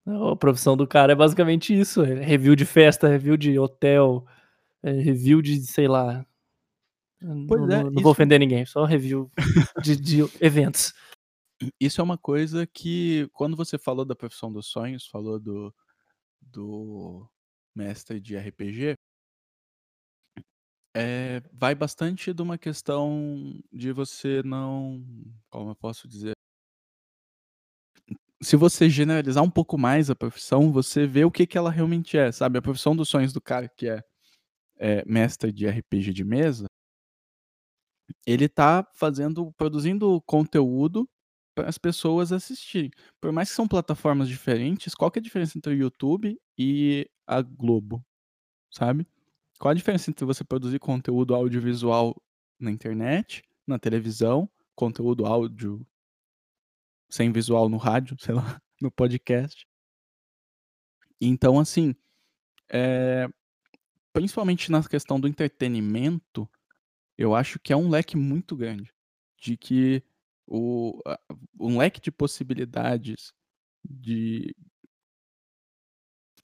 [0.08, 4.26] A profissão do cara é basicamente isso: é review de festa, review de hotel,
[4.82, 6.26] é review de, sei lá.
[7.48, 9.30] Pois não, é, não- não isso- vou ofender ninguém, só review
[9.84, 10.94] de, de eventos.
[11.80, 15.74] Isso é uma coisa que, quando você falou da profissão dos sonhos, falou do,
[16.42, 17.30] do
[17.76, 18.96] mestre de RPG,
[20.96, 25.04] é, vai bastante de uma questão de você não.
[25.50, 26.34] Como eu posso dizer?
[28.42, 32.18] Se você generalizar um pouco mais a profissão, você vê o que, que ela realmente
[32.18, 32.58] é, sabe?
[32.58, 34.02] A profissão dos sonhos do cara que é,
[34.78, 36.66] é mestre de RPG de mesa,
[38.26, 41.08] ele tá fazendo, produzindo conteúdo
[41.66, 42.92] as pessoas assistirem.
[43.22, 47.10] Por mais que são plataformas diferentes, qual que é a diferença entre o YouTube e
[47.28, 48.04] a Globo,
[48.72, 49.08] sabe?
[49.60, 52.16] Qual a diferença entre você produzir conteúdo audiovisual
[52.60, 55.86] na internet, na televisão, conteúdo áudio
[57.10, 59.68] sem visual no rádio, sei lá, no podcast?
[61.22, 61.94] Então, assim,
[62.72, 63.28] é,
[64.14, 66.50] principalmente na questão do entretenimento,
[67.18, 68.94] eu acho que é um leque muito grande.
[69.42, 70.04] De que
[70.50, 71.00] o,
[71.60, 73.32] um leque de possibilidades
[73.88, 74.56] de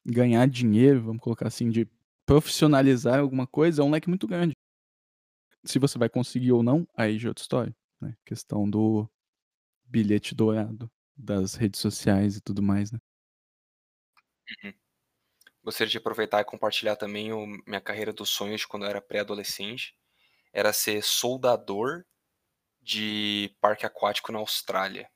[0.06, 1.90] ganhar dinheiro, vamos colocar assim, de
[2.26, 4.54] profissionalizar alguma coisa, é um leque muito grande.
[5.64, 7.76] Se você vai conseguir ou não, aí já é outra história.
[8.00, 8.16] Né?
[8.24, 9.10] Questão do
[9.84, 13.00] bilhete dourado das redes sociais e tudo mais, né?
[15.64, 19.98] Gostaria de aproveitar e compartilhar também o, minha carreira dos sonhos quando eu era pré-adolescente.
[20.54, 22.06] Era ser soldador
[22.86, 25.10] de parque aquático na Austrália.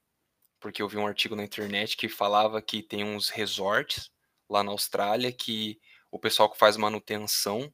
[0.60, 4.12] Porque eu vi um artigo na internet que falava que tem uns resorts
[4.50, 5.80] lá na Austrália que
[6.12, 7.72] o pessoal que faz manutenção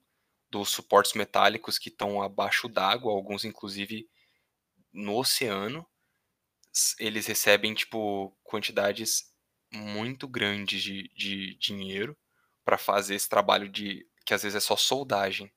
[0.50, 4.08] dos suportes metálicos que estão abaixo d'água, alguns inclusive
[4.92, 5.88] no oceano,
[7.00, 9.34] eles recebem tipo quantidades
[9.72, 12.18] muito grandes de, de dinheiro
[12.66, 15.52] para fazer esse trabalho de que às vezes é só soldagem.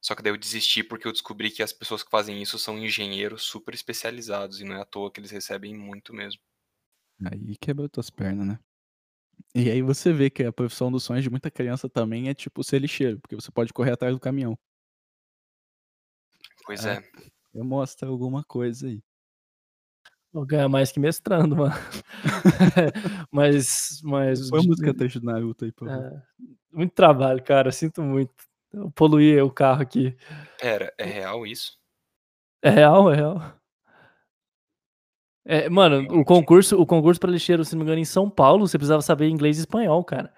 [0.00, 2.78] Só que daí eu desisti porque eu descobri que as pessoas que fazem isso são
[2.78, 6.40] engenheiros super especializados e não é à toa que eles recebem muito mesmo.
[7.24, 8.58] Aí quebrou tuas pernas, né?
[9.54, 12.62] E aí você vê que a profissão dos sonhos de muita criança também é tipo
[12.62, 14.56] ser lixeiro, porque você pode correr atrás do caminhão.
[16.64, 17.02] Pois Ah, é.
[17.54, 19.02] Eu mostro alguma coisa aí.
[20.32, 21.74] Vou ganhar mais que mestrando, mano.
[23.32, 24.50] mas, mas.
[24.50, 26.04] Põe a música trecho do Naruto aí, favor.
[26.04, 26.22] é,
[26.70, 27.72] muito trabalho, cara.
[27.72, 28.34] Sinto muito.
[28.76, 30.14] Eu poluí o carro aqui.
[30.60, 31.78] Pera, é real isso?
[32.62, 33.52] É real, é real.
[35.46, 38.66] É, mano, o concurso, o concurso para lixeiro, se não me engano, em São Paulo,
[38.66, 40.34] você precisava saber inglês e espanhol, cara.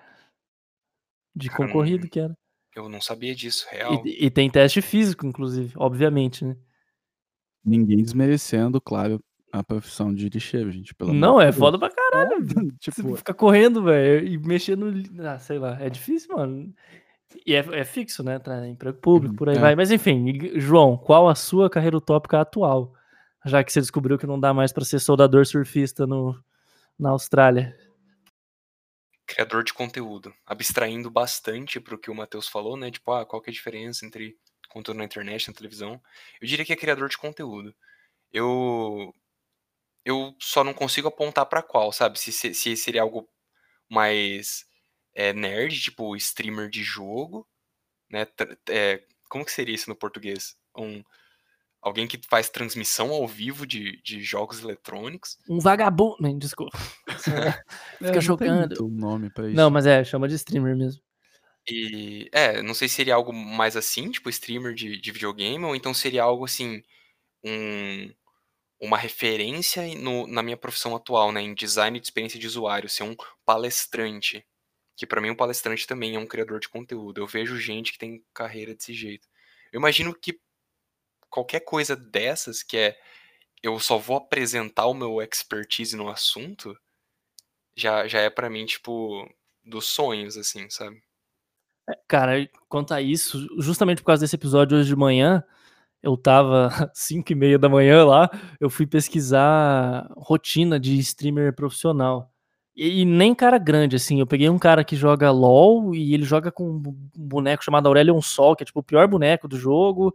[1.35, 2.37] De Cara, concorrido não- que era.
[2.77, 4.03] Eu não sabia disso, real.
[4.07, 6.57] E, e tem teste físico, inclusive, obviamente, né?
[7.65, 9.21] Ninguém desmerecendo, claro,
[9.51, 10.95] a profissão de lixeiro, gente.
[10.95, 11.57] Pelo Não, é Deus.
[11.57, 12.37] foda pra caralho.
[12.81, 14.93] Você tipo, fica correndo, velho, e mexendo.
[15.27, 16.73] Ah, sei lá, é difícil, mano.
[17.45, 18.39] E é, é fixo, né?
[18.39, 19.61] Tá em emprego público, Uhum, por aí é.
[19.61, 19.77] vai.
[19.77, 22.95] Mas enfim, João, qual a sua carreira utópica atual?
[23.45, 26.39] Já que você descobriu que não dá mais pra ser soldador surfista no,
[26.99, 27.79] na Austrália.
[29.27, 30.35] Criador de conteúdo.
[30.47, 32.91] Abstraindo bastante pro que o Matheus falou, né?
[32.91, 34.37] Tipo, ah, qual que é a diferença entre
[34.69, 36.01] conteúdo na internet, na televisão?
[36.41, 37.75] Eu diria que é criador de conteúdo.
[38.33, 39.15] Eu
[40.05, 42.19] eu só não consigo apontar pra qual, sabe?
[42.19, 43.29] Se, se, se seria algo
[43.89, 44.68] mais
[45.15, 47.47] é, nerd, tipo streamer de jogo,
[48.11, 48.27] né?
[48.69, 50.57] É, como que seria isso no português?
[50.77, 51.03] Um,
[51.83, 55.39] alguém que faz transmissão ao vivo de, de jogos eletrônicos.
[55.49, 56.17] Um vagabundo.
[56.21, 56.77] Não, desculpa.
[57.09, 57.53] é,
[57.99, 58.75] Fica não jogando.
[58.75, 59.57] Tem muito nome pra isso.
[59.57, 61.03] Não, mas é, chama de streamer mesmo.
[61.71, 65.77] E é, não sei se seria algo mais assim, tipo streamer de, de videogame, ou
[65.77, 66.83] então seria algo assim,
[67.45, 68.11] um,
[68.81, 73.03] uma referência no- na minha profissão atual, né, em design de experiência de usuário, ser
[73.03, 74.47] um palestrante.
[74.99, 77.21] Que pra mim um palestrante também é um criador de conteúdo.
[77.21, 79.29] Eu vejo gente que tem carreira desse jeito.
[79.73, 80.41] Eu imagino que
[81.31, 82.99] qualquer coisa dessas, que é
[83.63, 86.77] eu só vou apresentar o meu expertise no assunto,
[87.77, 89.29] já, já é pra mim, tipo,
[89.65, 91.01] dos sonhos, assim, sabe?
[92.07, 95.43] Cara, quanto a isso, justamente por causa desse episódio hoje de manhã,
[96.03, 98.29] eu tava 5 e meia da manhã lá,
[98.61, 102.33] eu fui pesquisar rotina de streamer profissional.
[102.81, 106.53] E, nem cara grande, assim, eu peguei um cara que joga LOL e ele joga
[106.53, 106.81] com um
[107.17, 110.15] boneco chamado Aurelion Sol, que é tipo o pior boneco do jogo.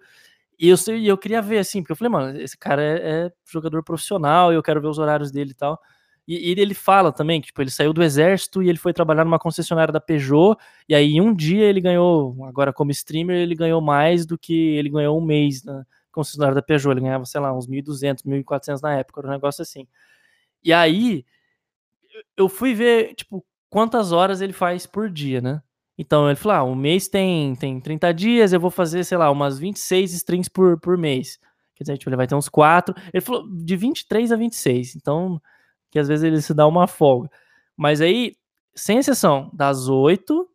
[0.58, 3.32] E eu, e eu queria ver, assim, porque eu falei, mano, esse cara é, é
[3.52, 5.78] jogador profissional eu quero ver os horários dele e tal.
[6.26, 9.26] E, e ele fala também que, tipo, ele saiu do exército e ele foi trabalhar
[9.26, 10.56] numa concessionária da Peugeot
[10.88, 14.90] e aí, um dia, ele ganhou, agora como streamer, ele ganhou mais do que ele
[14.90, 16.94] ganhou um mês na concessionária da Peugeot.
[16.94, 19.86] Ele ganhava, sei lá, uns 1.200, 1.400 na época, era um negócio assim.
[20.64, 21.26] E aí,
[22.38, 25.62] eu fui ver, tipo, quantas horas ele faz por dia, né?
[25.98, 29.30] Então ele falou: ah, o mês tem, tem 30 dias, eu vou fazer, sei lá,
[29.32, 31.40] umas 26 strings por, por mês.
[31.76, 32.96] Quer dizer, tipo, ele vai ter uns 4.
[33.14, 34.96] Ele falou de 23 a 26.
[34.96, 35.42] Então,
[35.92, 37.30] que às vezes ele se dá uma folga.
[37.76, 38.36] Mas aí,
[38.76, 40.48] sem exceção, das 8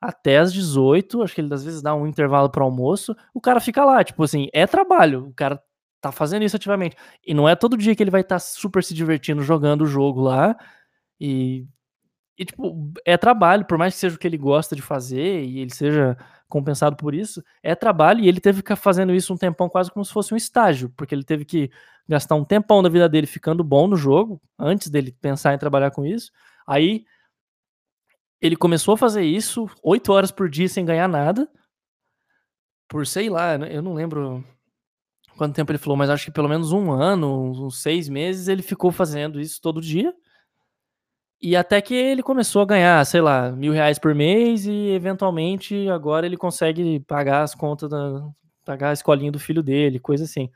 [0.00, 3.60] até as 18, acho que ele às vezes dá um intervalo para almoço, o cara
[3.60, 5.62] fica lá, tipo assim, é trabalho, o cara
[6.00, 6.96] tá fazendo isso ativamente.
[7.26, 9.86] E não é todo dia que ele vai estar tá super se divertindo jogando o
[9.86, 10.56] jogo lá
[11.20, 11.66] e
[12.40, 15.58] e, tipo, é trabalho, por mais que seja o que ele gosta de fazer e
[15.58, 16.16] ele seja
[16.48, 19.90] compensado por isso, é trabalho e ele teve que ficar fazendo isso um tempão quase
[19.90, 21.70] como se fosse um estágio, porque ele teve que
[22.08, 25.90] gastar um tempão da vida dele ficando bom no jogo, antes dele pensar em trabalhar
[25.90, 26.32] com isso.
[26.66, 27.04] Aí
[28.40, 31.46] ele começou a fazer isso oito horas por dia sem ganhar nada,
[32.88, 34.42] por sei lá, eu não lembro
[35.36, 38.62] quanto tempo ele falou, mas acho que pelo menos um ano, uns seis meses, ele
[38.62, 40.14] ficou fazendo isso todo dia.
[41.42, 45.88] E até que ele começou a ganhar, sei lá, mil reais por mês e eventualmente
[45.88, 48.28] agora ele consegue pagar as contas, da,
[48.64, 50.50] pagar a escolinha do filho dele, coisa assim.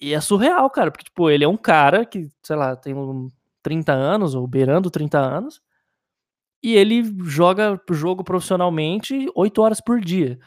[0.00, 2.94] E é surreal, cara, porque, tipo, ele é um cara que, sei lá, tem
[3.62, 5.60] 30 anos, ou beirando 30 anos,
[6.62, 10.38] e ele joga jogo profissionalmente 8 horas por dia.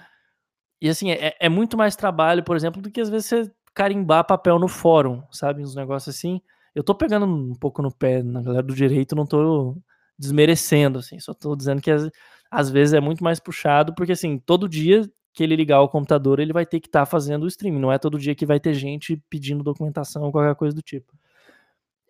[0.81, 4.25] E assim, é, é muito mais trabalho, por exemplo, do que às vezes você carimbar
[4.25, 5.61] papel no fórum, sabe?
[5.63, 6.41] Uns negócios assim.
[6.75, 9.77] Eu tô pegando um pouco no pé na galera do direito, não tô
[10.17, 12.09] desmerecendo, assim, só tô dizendo que às,
[12.49, 16.39] às vezes é muito mais puxado, porque assim, todo dia que ele ligar o computador,
[16.39, 18.59] ele vai ter que estar tá fazendo o stream, não é todo dia que vai
[18.59, 21.13] ter gente pedindo documentação ou qualquer coisa do tipo.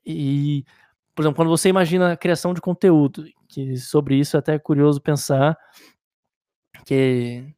[0.05, 0.66] E,
[1.16, 4.99] por exemplo, quando você imagina a criação de conteúdo, que sobre isso é até curioso
[5.01, 5.57] pensar
[6.86, 7.53] que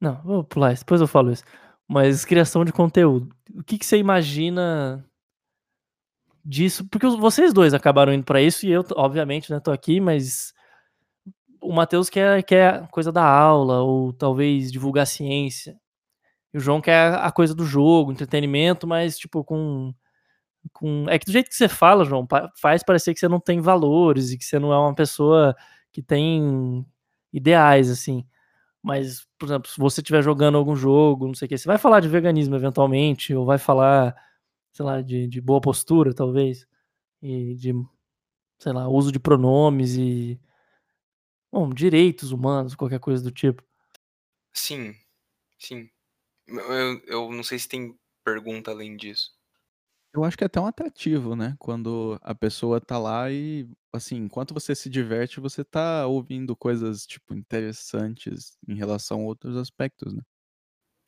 [0.00, 1.44] não, vou pular depois eu falo isso.
[1.88, 3.34] Mas criação de conteúdo.
[3.54, 5.04] O que, que você imagina
[6.46, 10.54] disso, porque vocês dois acabaram indo para isso e eu, obviamente, né, tô aqui, mas
[11.60, 15.76] o Matheus quer, quer coisa da aula ou talvez divulgar ciência.
[16.54, 19.92] E o João quer a coisa do jogo, entretenimento, mas tipo com
[20.72, 22.26] com é que do jeito que você fala, João,
[22.60, 25.54] faz parecer que você não tem valores e que você não é uma pessoa
[25.92, 26.84] que tem
[27.32, 28.24] ideais assim.
[28.82, 31.78] Mas, por exemplo, se você estiver jogando algum jogo, não sei o que, você vai
[31.78, 34.14] falar de veganismo eventualmente, ou vai falar
[34.76, 36.66] sei lá, de, de boa postura, talvez,
[37.22, 37.72] e de,
[38.58, 40.40] sei lá, uso de pronomes e,
[41.50, 43.64] bom, direitos humanos, qualquer coisa do tipo.
[44.52, 44.94] Sim,
[45.58, 45.90] sim.
[46.48, 49.32] Eu, eu não sei se tem pergunta além disso.
[50.14, 51.56] Eu acho que é até um atrativo, né?
[51.58, 57.06] Quando a pessoa tá lá e, assim, enquanto você se diverte, você tá ouvindo coisas,
[57.06, 60.22] tipo, interessantes em relação a outros aspectos, né?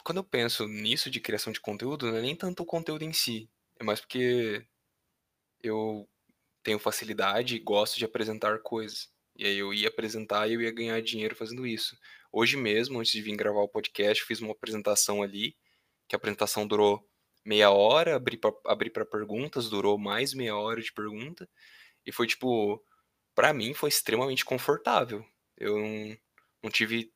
[0.05, 3.13] Quando eu penso nisso de criação de conteúdo, não é nem tanto o conteúdo em
[3.13, 3.49] si,
[3.79, 4.67] é mais porque
[5.63, 6.09] eu
[6.63, 9.11] tenho facilidade e gosto de apresentar coisas.
[9.37, 11.97] E aí eu ia apresentar e eu ia ganhar dinheiro fazendo isso.
[12.33, 15.57] Hoje mesmo, antes de vir gravar o podcast, fiz uma apresentação ali,
[16.09, 17.09] que a apresentação durou
[17.45, 21.49] meia hora, abri para perguntas, durou mais meia hora de pergunta.
[22.05, 22.83] E foi tipo,
[23.35, 25.25] para mim foi extremamente confortável.
[25.57, 26.19] Eu não,
[26.65, 27.13] não tive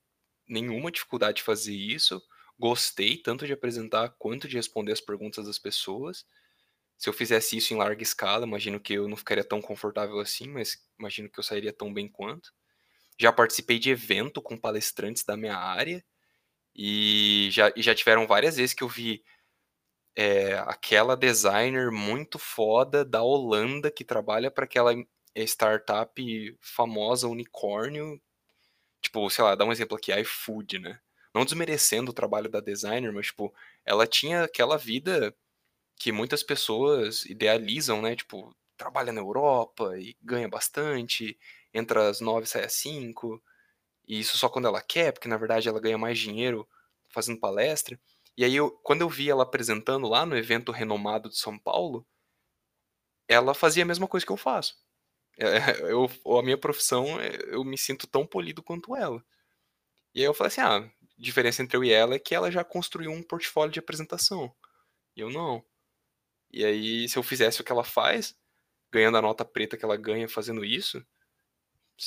[0.48, 2.22] nenhuma dificuldade de fazer isso.
[2.58, 6.24] Gostei tanto de apresentar quanto de responder as perguntas das pessoas
[7.02, 10.46] se eu fizesse isso em larga escala, imagino que eu não ficaria tão confortável assim,
[10.46, 12.52] mas imagino que eu sairia tão bem quanto.
[13.18, 16.04] Já participei de evento com palestrantes da minha área
[16.72, 19.24] e já, e já tiveram várias vezes que eu vi
[20.16, 24.94] é, aquela designer muito foda da Holanda que trabalha para aquela
[25.34, 28.22] startup famosa, unicórnio.
[29.02, 31.00] Tipo, sei lá, dá um exemplo aqui, iFood, né?
[31.34, 33.52] Não desmerecendo o trabalho da designer, mas, tipo,
[33.84, 35.34] ela tinha aquela vida
[36.02, 38.16] que muitas pessoas idealizam, né?
[38.16, 41.38] Tipo, trabalha na Europa e ganha bastante,
[41.72, 43.40] entra às nove, sai às cinco,
[44.08, 46.68] e isso só quando ela quer, porque na verdade ela ganha mais dinheiro
[47.08, 48.00] fazendo palestra.
[48.36, 52.04] E aí, eu, quando eu vi ela apresentando lá no evento renomado de São Paulo,
[53.28, 54.74] ela fazia a mesma coisa que eu faço.
[55.38, 55.46] É,
[55.92, 59.24] eu, a minha profissão, é, eu me sinto tão polido quanto ela.
[60.14, 62.50] E aí eu falei assim: ah, a diferença entre eu e ela é que ela
[62.50, 64.52] já construiu um portfólio de apresentação.
[65.16, 65.64] E eu não.
[66.52, 68.36] E aí, se eu fizesse o que ela faz,
[68.92, 71.04] ganhando a nota preta que ela ganha fazendo isso,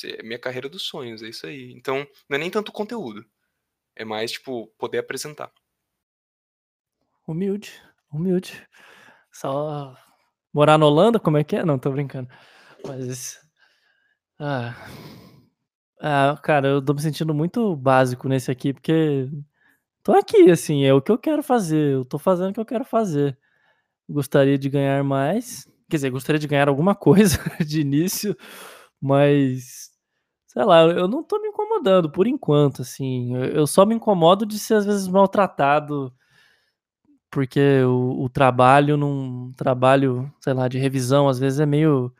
[0.04, 1.72] é minha carreira dos sonhos, é isso aí.
[1.72, 3.26] Então, não é nem tanto conteúdo.
[3.96, 5.50] É mais, tipo, poder apresentar.
[7.26, 7.82] Humilde,
[8.12, 8.64] humilde.
[9.32, 9.96] Só
[10.52, 11.64] morar na Holanda, como é que é?
[11.64, 12.28] Não, tô brincando.
[12.86, 13.40] Mas.
[14.38, 14.74] Ah.
[16.00, 19.28] Ah, cara, eu tô me sentindo muito básico nesse aqui, porque
[20.04, 22.66] tô aqui, assim, é o que eu quero fazer, eu tô fazendo o que eu
[22.66, 23.36] quero fazer
[24.08, 25.66] gostaria de ganhar mais.
[25.88, 28.36] Quer dizer, gostaria de ganhar alguma coisa de início,
[29.00, 29.90] mas
[30.46, 33.34] sei lá, eu não tô me incomodando por enquanto, assim.
[33.36, 36.12] Eu, só me incomodo de ser às vezes maltratado
[37.30, 42.12] porque o, o trabalho num trabalho, sei lá, de revisão às vezes é meio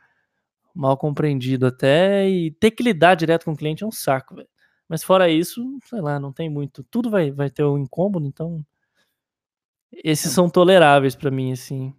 [0.75, 4.47] mal compreendido até e ter que lidar direto com o cliente é um saco, velho.
[4.87, 6.83] Mas fora isso, sei lá, não tem muito.
[6.83, 8.63] Tudo vai, vai ter um incômodo, então
[9.91, 11.93] esses são toleráveis pra mim, assim.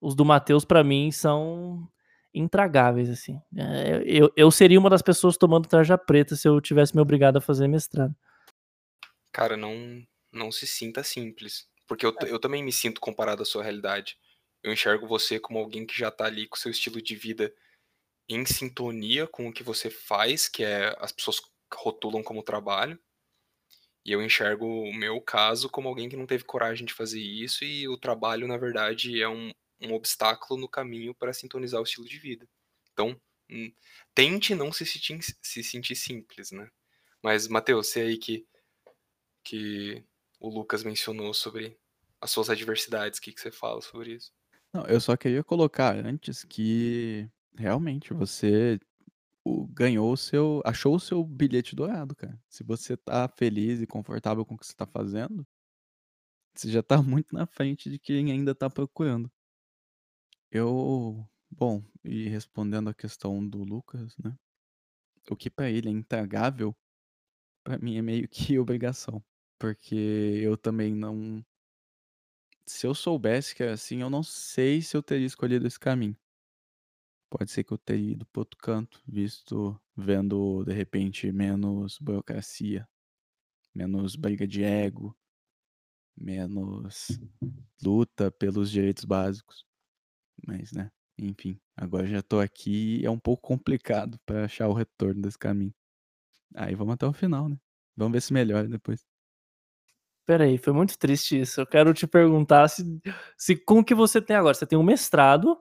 [0.00, 1.88] Os do Matheus, pra mim, são
[2.34, 3.40] intragáveis, assim.
[3.56, 7.38] É, eu, eu seria uma das pessoas tomando tarja preta se eu tivesse me obrigado
[7.38, 8.14] a fazer mestrado.
[9.32, 11.68] Cara, não, não se sinta simples.
[11.86, 14.18] Porque eu, eu também me sinto comparado à sua realidade.
[14.62, 17.52] Eu enxergo você como alguém que já tá ali com seu estilo de vida
[18.28, 21.40] em sintonia com o que você faz, que é as pessoas
[21.72, 22.98] rotulam como trabalho.
[24.06, 27.64] E eu enxergo o meu caso como alguém que não teve coragem de fazer isso
[27.64, 29.50] e o trabalho, na verdade, é um,
[29.82, 32.48] um obstáculo no caminho para sintonizar o estilo de vida.
[32.92, 33.72] Então, hum,
[34.14, 36.70] tente não se sentir, se sentir simples, né?
[37.20, 38.46] Mas, Matheus, você aí que,
[39.42, 40.04] que
[40.38, 41.76] o Lucas mencionou sobre
[42.20, 44.32] as suas adversidades, o que, que você fala sobre isso?
[44.72, 47.28] Não, eu só queria colocar antes que
[47.58, 48.78] realmente você
[49.72, 50.62] ganhou o seu.
[50.64, 52.40] achou o seu bilhete dourado, cara.
[52.48, 55.46] Se você tá feliz e confortável com o que você tá fazendo,
[56.54, 59.30] você já tá muito na frente de quem ainda tá procurando.
[60.50, 61.28] Eu.
[61.50, 64.36] Bom, e respondendo a questão do Lucas, né?
[65.30, 66.76] O que pra ele é intragável,
[67.64, 69.24] pra mim é meio que obrigação.
[69.58, 69.94] Porque
[70.42, 71.44] eu também não.
[72.66, 76.16] Se eu soubesse que era assim, eu não sei se eu teria escolhido esse caminho.
[77.28, 82.88] Pode ser que eu teria ido para outro canto, visto, vendo de repente menos burocracia,
[83.74, 85.16] menos briga de ego,
[86.16, 87.08] menos
[87.82, 89.66] luta pelos direitos básicos.
[90.46, 94.74] Mas, né, enfim, agora já tô aqui e é um pouco complicado para achar o
[94.74, 95.74] retorno desse caminho.
[96.54, 97.58] Aí vamos até o final, né?
[97.96, 99.04] Vamos ver se melhora depois.
[100.26, 101.60] Peraí, foi muito triste isso.
[101.60, 103.00] Eu quero te perguntar se,
[103.36, 104.54] se com o que você tem agora.
[104.54, 105.56] Você tem um mestrado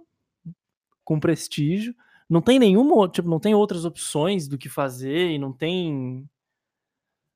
[1.06, 1.96] com prestígio,
[2.30, 6.28] não tem nenhuma, tipo, não tem outras opções do que fazer e não tem.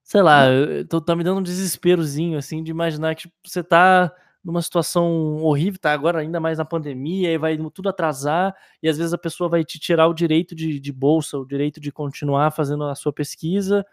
[0.03, 3.63] Sei lá, eu- tô, tá me dando um desesperozinho, assim, de imaginar que tipo, você
[3.63, 4.11] tá
[4.43, 8.97] numa situação horrível, tá agora ainda mais na pandemia, e vai tudo atrasar, e às
[8.97, 12.49] vezes a pessoa vai te tirar o direito de, de bolsa, o direito de continuar
[12.51, 13.85] fazendo a sua pesquisa,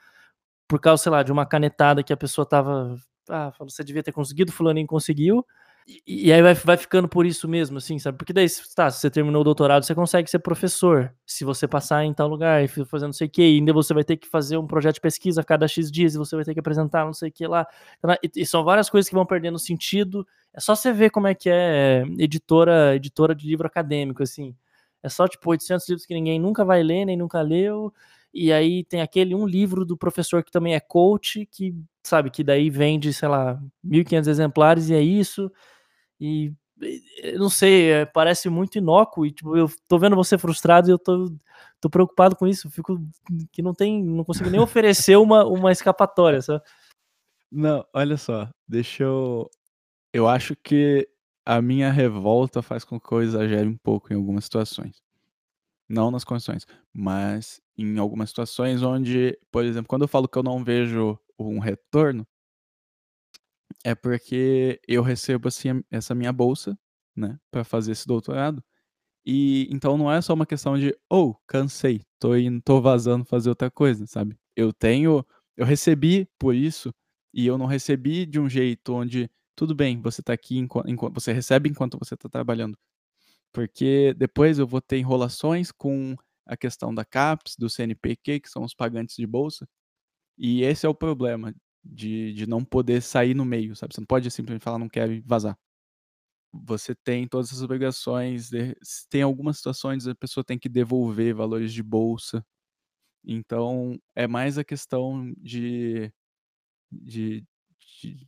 [0.68, 2.96] por causa, sei lá, de uma canetada que a pessoa tava.
[3.28, 5.46] Ah, falou, você devia ter conseguido, fulaninho conseguiu.
[6.04, 8.18] E, aí vai, vai ficando por isso mesmo, assim, sabe?
[8.18, 11.14] Porque daí, tá, se você terminou o doutorado, você consegue ser professor.
[11.24, 14.02] Se você passar em tal lugar e fazer não sei o que, ainda você vai
[14.02, 16.54] ter que fazer um projeto de pesquisa a cada X dias e você vai ter
[16.54, 17.64] que apresentar não sei o que lá.
[18.22, 20.26] E, e são várias coisas que vão perdendo sentido.
[20.52, 24.56] É só você ver como é que é editora, editora de livro acadêmico, assim.
[25.04, 27.94] É só, tipo, 800 livros que ninguém nunca vai ler, nem nunca leu.
[28.34, 32.42] E aí tem aquele um livro do professor que também é coach, que, sabe, que
[32.42, 35.50] daí vende, sei lá, 1.500 exemplares e é isso.
[36.20, 36.52] E
[37.22, 39.26] eu não sei, é, parece muito inócuo.
[39.26, 41.32] E tipo, eu tô vendo você frustrado e eu tô,
[41.80, 42.70] tô preocupado com isso.
[42.70, 43.00] Fico
[43.52, 46.62] que não tem, não consigo nem oferecer uma, uma escapatória, sabe?
[47.50, 49.48] Não, olha só, deixa eu.
[50.12, 51.08] Eu acho que
[51.44, 55.00] a minha revolta faz com que eu exagere um pouco em algumas situações.
[55.88, 60.42] Não nas condições, mas em algumas situações onde, por exemplo, quando eu falo que eu
[60.42, 62.26] não vejo um retorno,
[63.86, 66.76] é porque eu recebo assim essa minha bolsa,
[67.16, 68.60] né, para fazer esse doutorado.
[69.24, 73.48] E então não é só uma questão de, oh, cansei, tô indo, tô vazando fazer
[73.48, 74.36] outra coisa, sabe?
[74.56, 75.24] Eu tenho,
[75.56, 76.92] eu recebi por isso
[77.32, 81.32] e eu não recebi de um jeito onde tudo bem, você tá aqui enquanto, você
[81.32, 82.76] recebe enquanto você tá trabalhando.
[83.52, 86.16] Porque depois eu vou ter enrolações com
[86.46, 89.68] a questão da CAPES, do CNPq, que são os pagantes de bolsa.
[90.38, 91.54] E esse é o problema
[91.86, 93.94] de, de não poder sair no meio, sabe?
[93.94, 95.58] Você não pode simplesmente falar não quero e vazar.
[96.52, 98.50] Você tem todas essas obrigações,
[99.10, 102.44] tem algumas situações a pessoa tem que devolver valores de bolsa.
[103.24, 106.12] Então, é mais a questão de,
[106.90, 107.44] de,
[108.00, 108.26] de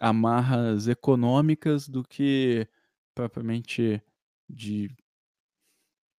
[0.00, 2.66] amarras econômicas do que
[3.14, 4.00] propriamente
[4.48, 4.88] de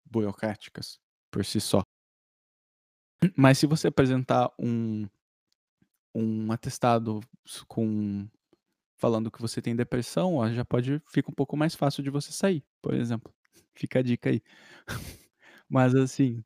[0.05, 0.99] burocráticas
[1.31, 1.81] por si só.
[3.35, 5.07] Mas se você apresentar um,
[6.13, 7.21] um atestado
[7.67, 8.27] com
[8.97, 12.31] falando que você tem depressão, ó, já pode fica um pouco mais fácil de você
[12.31, 13.33] sair, por exemplo.
[13.75, 14.41] Fica a dica aí.
[15.69, 16.43] Mas assim,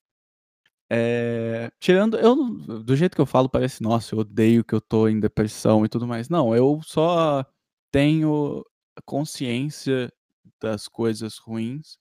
[0.89, 2.35] é, tirando eu
[2.83, 5.89] do jeito que eu falo parece, nossa, eu odeio que eu tô em depressão e
[5.89, 6.29] tudo mais.
[6.29, 7.45] Não, eu só
[7.91, 8.65] tenho
[9.05, 10.11] consciência
[10.61, 11.97] das coisas ruins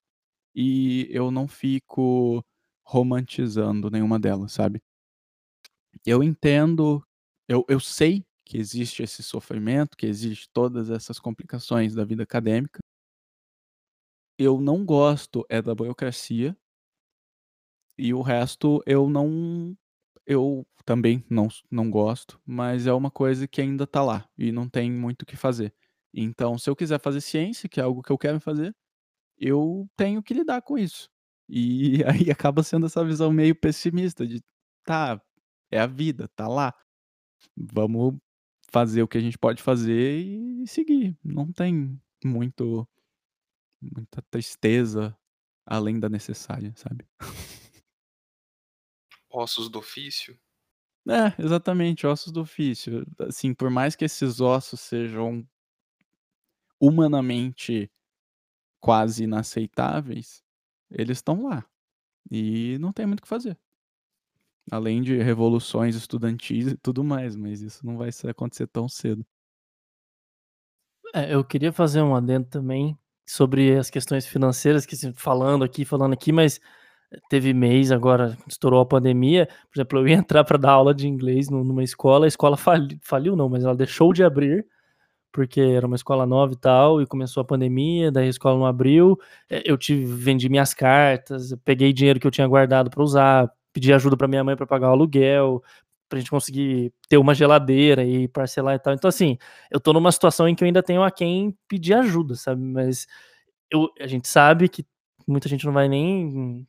[0.54, 2.44] e eu não fico
[2.84, 4.82] romantizando nenhuma delas, sabe?
[6.06, 7.02] eu entendo,
[7.48, 12.80] eu, eu sei que existe esse sofrimento, que existe todas essas complicações da vida acadêmica.
[14.38, 16.54] Eu não gosto é da burocracia.
[17.98, 19.76] E o resto eu não
[20.26, 24.68] eu também não não gosto, mas é uma coisa que ainda tá lá e não
[24.68, 25.74] tem muito o que fazer.
[26.14, 28.74] Então, se eu quiser fazer ciência, que é algo que eu quero fazer,
[29.38, 31.08] eu tenho que lidar com isso.
[31.48, 34.42] E aí acaba sendo essa visão meio pessimista de:
[34.86, 35.20] "Tá,
[35.72, 36.74] é a vida, tá lá.
[37.56, 38.14] Vamos
[38.70, 41.16] fazer o que a gente pode fazer e seguir".
[41.24, 42.88] Não tem muito
[43.80, 45.16] muita tristeza
[45.66, 47.06] além da necessária, sabe.
[49.30, 50.38] Ossos do ofício?
[51.08, 53.04] É, exatamente, ossos do ofício.
[53.18, 55.44] Assim, por mais que esses ossos sejam
[56.80, 57.90] humanamente
[58.80, 60.42] quase inaceitáveis,
[60.90, 61.64] eles estão lá.
[62.30, 63.58] E não tem muito o que fazer.
[64.70, 69.24] Além de revoluções estudantis e tudo mais, mas isso não vai acontecer tão cedo.
[71.14, 72.96] É, eu queria fazer um adendo também
[73.26, 76.60] sobre as questões financeiras, que falando aqui, falando aqui, mas
[77.30, 81.08] teve mês agora, estourou a pandemia, por exemplo, eu ia entrar para dar aula de
[81.08, 84.66] inglês nu- numa escola, a escola fali- faliu não, mas ela deixou de abrir,
[85.32, 88.66] porque era uma escola nova e tal, e começou a pandemia, daí a escola não
[88.66, 89.18] abriu,
[89.50, 93.92] é, eu tive, vendi minhas cartas, peguei dinheiro que eu tinha guardado para usar, pedi
[93.92, 95.62] ajuda para minha mãe para pagar o aluguel,
[96.08, 98.92] pra gente conseguir ter uma geladeira e parcelar e tal.
[98.92, 99.38] Então, assim,
[99.70, 102.60] eu tô numa situação em que eu ainda tenho a quem pedir ajuda, sabe?
[102.62, 103.06] Mas
[103.70, 104.84] eu, a gente sabe que
[105.26, 106.66] muita gente não vai nem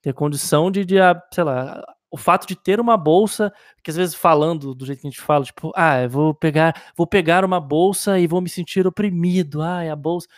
[0.00, 3.52] ter condição de, de ah, sei lá, o fato de ter uma bolsa,
[3.82, 6.92] que às vezes falando do jeito que a gente fala, tipo, ah, eu vou pegar,
[6.96, 10.28] vou pegar uma bolsa e vou me sentir oprimido, ah, é a bolsa.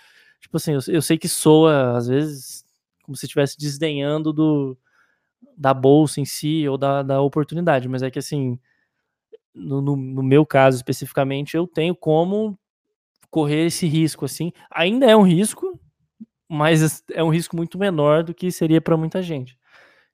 [0.40, 2.64] Tipo assim, eu, eu sei que soa, às vezes,
[3.02, 4.78] como se estivesse desdenhando do,
[5.56, 8.58] da bolsa em si ou da, da oportunidade, mas é que assim,
[9.54, 12.58] no, no, no meu caso especificamente, eu tenho como
[13.30, 14.52] correr esse risco, assim.
[14.70, 15.78] Ainda é um risco,
[16.48, 19.58] mas é um risco muito menor do que seria para muita gente.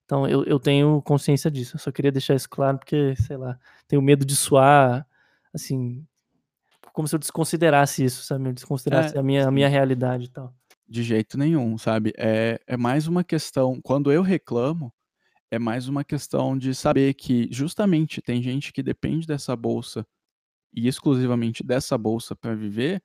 [0.04, 1.76] Então eu, eu tenho consciência disso.
[1.76, 3.58] Eu só queria deixar isso claro porque, sei lá,
[3.88, 5.06] tenho medo de soar
[5.54, 6.04] assim,
[6.92, 8.48] como se eu desconsiderasse isso, sabe?
[8.48, 10.54] Eu desconsiderasse É, a, minha, a minha realidade e tal.
[10.88, 12.12] De jeito nenhum, sabe?
[12.16, 13.80] É, é mais uma questão.
[13.82, 14.92] Quando eu reclamo,
[15.52, 20.06] é mais uma questão de saber que justamente tem gente que depende dessa bolsa
[20.72, 23.02] e exclusivamente dessa bolsa para viver.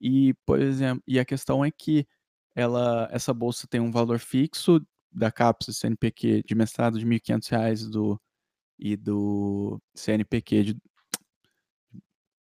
[0.00, 2.06] E, por exemplo, e a questão é que
[2.54, 4.80] ela, essa bolsa tem um valor fixo
[5.10, 8.20] da CAPES e CNPq de mestrado de R$ 1.500 do,
[8.78, 10.76] e do CNPq de.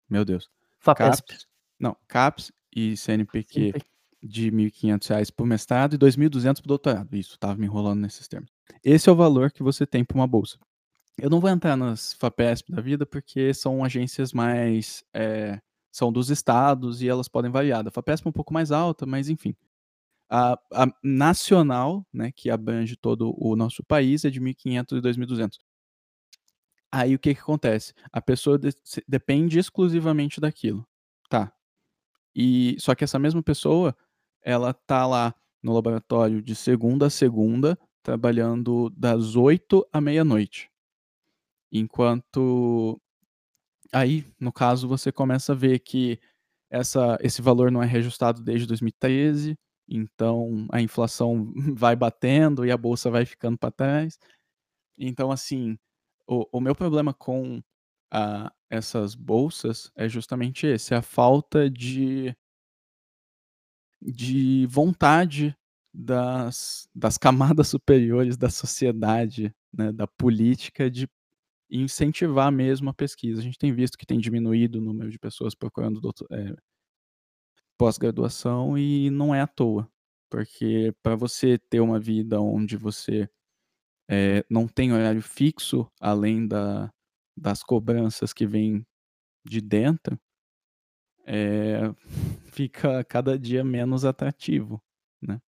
[0.08, 0.52] Meu Deus.
[0.78, 1.28] FAPESP.
[1.30, 1.48] CAPES,
[1.80, 3.90] não, CAPES e CNPq CNPq.
[4.22, 7.16] de R$ 1.500 por mestrado e R$ 2.200 por doutorado.
[7.16, 8.52] Isso, tava me enrolando nesses termos.
[8.84, 10.58] Esse é o valor que você tem para uma bolsa.
[11.18, 15.04] Eu não vou entrar nas FAPESP da vida porque são agências mais.
[15.14, 15.60] é,
[15.92, 17.86] são dos estados e elas podem variar.
[17.88, 19.56] A FAPESP é um pouco mais alta, mas enfim.
[20.30, 25.60] A, a nacional, né, que abrange todo o nosso país, é de 1.500 e 2.200.
[26.92, 27.94] Aí o que, que acontece?
[28.12, 28.74] A pessoa de-
[29.08, 30.86] depende exclusivamente daquilo.
[31.30, 31.54] Tá.
[32.36, 33.96] E só que essa mesma pessoa,
[34.42, 40.70] ela tá lá no laboratório de segunda a segunda, trabalhando das 8 à meia-noite.
[41.72, 43.00] Enquanto
[43.94, 46.20] aí, no caso, você começa a ver que
[46.72, 49.58] essa, esse valor não é reajustado desde 2013,
[49.90, 54.20] então a inflação vai batendo e a bolsa vai ficando para trás.
[54.98, 55.78] Então, assim,
[56.28, 57.62] o, o meu problema com
[58.12, 62.36] a- essas bolsas é justamente esse, a falta de,
[64.02, 65.56] de vontade
[65.94, 71.08] das, das camadas superiores da sociedade, né, da política, de
[71.70, 73.40] incentivar mesmo a pesquisa.
[73.40, 76.02] A gente tem visto que tem diminuído o número de pessoas procurando
[76.32, 76.56] é,
[77.78, 79.90] pós-graduação e não é à toa,
[80.30, 83.30] porque para você ter uma vida onde você
[84.10, 86.92] é, não tem horário fixo, além da,
[87.38, 88.86] das cobranças que vêm
[89.46, 90.20] de dentro,
[91.26, 91.80] é,
[92.52, 94.82] fica cada dia menos atrativo,
[95.22, 95.42] né?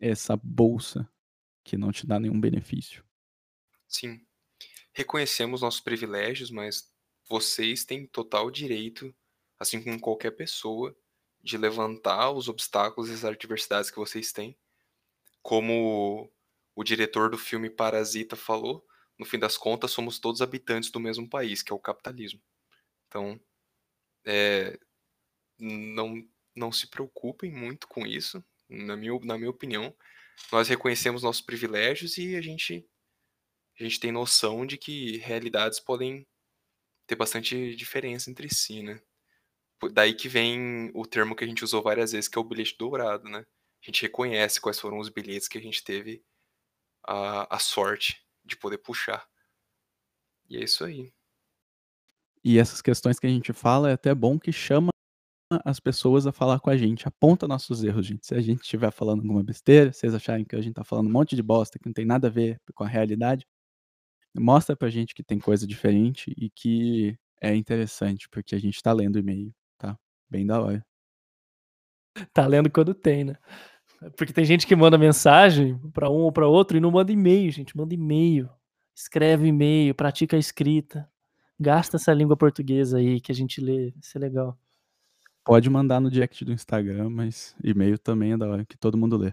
[0.00, 1.08] Essa bolsa
[1.62, 3.04] que não te dá nenhum benefício.
[3.86, 4.26] Sim.
[4.92, 6.90] Reconhecemos nossos privilégios, mas
[7.28, 9.14] vocês têm total direito,
[9.58, 10.96] assim como qualquer pessoa,
[11.42, 14.58] de levantar os obstáculos e as adversidades que vocês têm.
[15.42, 16.30] Como
[16.74, 18.86] o diretor do filme Parasita falou,
[19.18, 22.40] no fim das contas, somos todos habitantes do mesmo país, que é o capitalismo.
[23.06, 23.40] Então,
[24.24, 24.78] é,
[25.58, 29.94] não, não se preocupem muito com isso, na minha, na minha opinião.
[30.52, 32.86] Nós reconhecemos nossos privilégios e a gente
[33.78, 36.26] a gente tem noção de que realidades podem
[37.06, 39.00] ter bastante diferença entre si, né?
[39.92, 42.76] Daí que vem o termo que a gente usou várias vezes, que é o bilhete
[42.78, 43.38] dourado, né?
[43.38, 46.22] A gente reconhece quais foram os bilhetes que a gente teve
[47.02, 49.26] a, a sorte de poder puxar.
[50.48, 51.10] E é isso aí.
[52.44, 54.90] E essas questões que a gente fala é até bom que chama
[55.64, 58.26] as pessoas a falar com a gente, aponta nossos erros, gente.
[58.26, 61.12] Se a gente estiver falando alguma besteira, vocês acharem que a gente tá falando um
[61.12, 63.46] monte de bosta que não tem nada a ver com a realidade,
[64.38, 68.92] mostra pra gente que tem coisa diferente e que é interessante, porque a gente tá
[68.92, 69.98] lendo e-mail, tá?
[70.28, 70.86] Bem da hora.
[72.32, 73.36] Tá lendo quando tem, né?
[74.16, 77.50] Porque tem gente que manda mensagem para um ou para outro e não manda e-mail,
[77.50, 77.76] gente.
[77.76, 78.48] Manda e-mail.
[78.94, 81.10] Escreve e-mail, pratica a escrita.
[81.58, 83.92] Gasta essa língua portuguesa aí que a gente lê.
[84.00, 84.58] Isso é legal.
[85.50, 89.16] Pode mandar no direct do Instagram, mas e-mail também é da hora, que todo mundo
[89.16, 89.32] lê.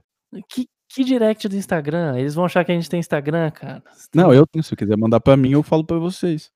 [0.50, 2.18] Que, que direct do Instagram?
[2.18, 3.84] Eles vão achar que a gente tem Instagram, cara.
[4.16, 4.64] Não, eu tenho.
[4.64, 6.52] Se quiser mandar para mim, eu falo para vocês.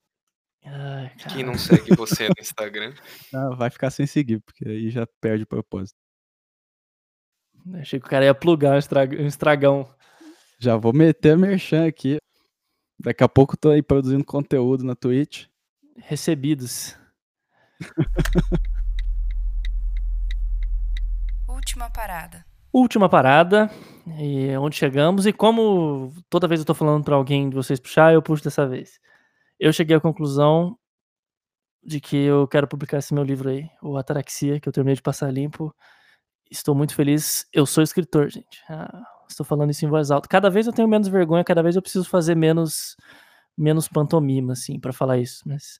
[0.66, 2.92] Ai, Quem não segue você no Instagram?
[3.32, 5.96] Não, vai ficar sem seguir, porque aí já perde o propósito.
[7.76, 9.88] Achei que o cara ia plugar um, um estragão.
[10.58, 12.18] Já vou meter a merchan aqui.
[13.00, 15.46] Daqui a pouco tô aí produzindo conteúdo na Twitch.
[15.98, 16.98] Recebidos.
[21.62, 22.44] Última parada.
[22.74, 23.70] Última parada.
[24.18, 25.28] E onde chegamos.
[25.28, 28.68] E como toda vez eu tô falando para alguém de vocês puxar, eu puxo dessa
[28.68, 29.00] vez.
[29.60, 30.76] Eu cheguei à conclusão
[31.84, 35.04] de que eu quero publicar esse meu livro aí, o Ataraxia, que eu terminei de
[35.04, 35.74] passar limpo.
[36.50, 37.46] Estou muito feliz.
[37.54, 38.60] Eu sou escritor, gente.
[38.68, 40.28] Ah, estou falando isso em voz alta.
[40.28, 42.96] Cada vez eu tenho menos vergonha, cada vez eu preciso fazer menos
[43.56, 45.44] menos pantomima, assim, para falar isso.
[45.46, 45.80] Mas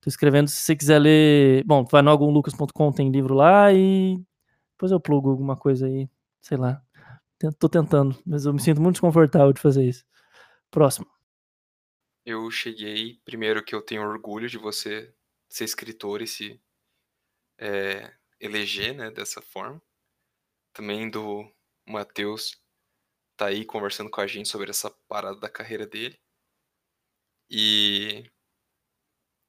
[0.00, 0.48] tô escrevendo.
[0.48, 1.64] Se você quiser ler.
[1.64, 4.20] Bom, vai no algumlucas.com, tem livro lá e
[4.76, 6.08] depois eu plugo alguma coisa aí.
[6.42, 6.84] Sei lá.
[7.58, 10.04] Tô tentando, mas eu me sinto muito desconfortável de fazer isso.
[10.70, 11.06] Próximo.
[12.24, 13.20] Eu cheguei.
[13.24, 15.14] Primeiro que eu tenho orgulho de você
[15.48, 16.60] ser escritor e se
[17.58, 19.80] é, eleger né, dessa forma.
[20.74, 21.50] Também do
[21.86, 22.60] Matheus
[23.34, 26.18] tá aí conversando com a gente sobre essa parada da carreira dele.
[27.48, 28.30] E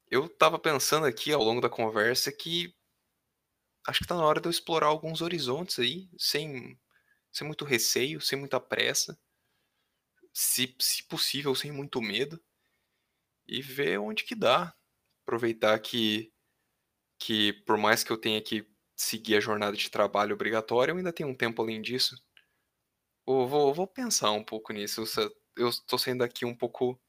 [0.10, 2.77] eu tava pensando aqui ao longo da conversa que
[3.88, 6.77] acho que tá na hora de eu explorar alguns horizontes aí, sem,
[7.31, 9.18] sem muito receio, sem muita pressa,
[10.34, 12.39] se, se possível, sem muito medo,
[13.47, 14.76] e ver onde que dá.
[15.23, 16.34] Aproveitar que,
[17.19, 21.14] que por mais que eu tenha que seguir a jornada de trabalho obrigatória, eu ainda
[21.14, 22.15] tenho um tempo além disso.
[23.27, 25.03] Eu vou, vou pensar um pouco nisso.
[25.55, 26.99] Eu estou saindo aqui um pouco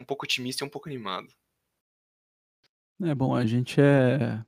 [0.00, 1.28] um pouco otimista e um pouco animado.
[3.02, 4.44] É bom, a gente é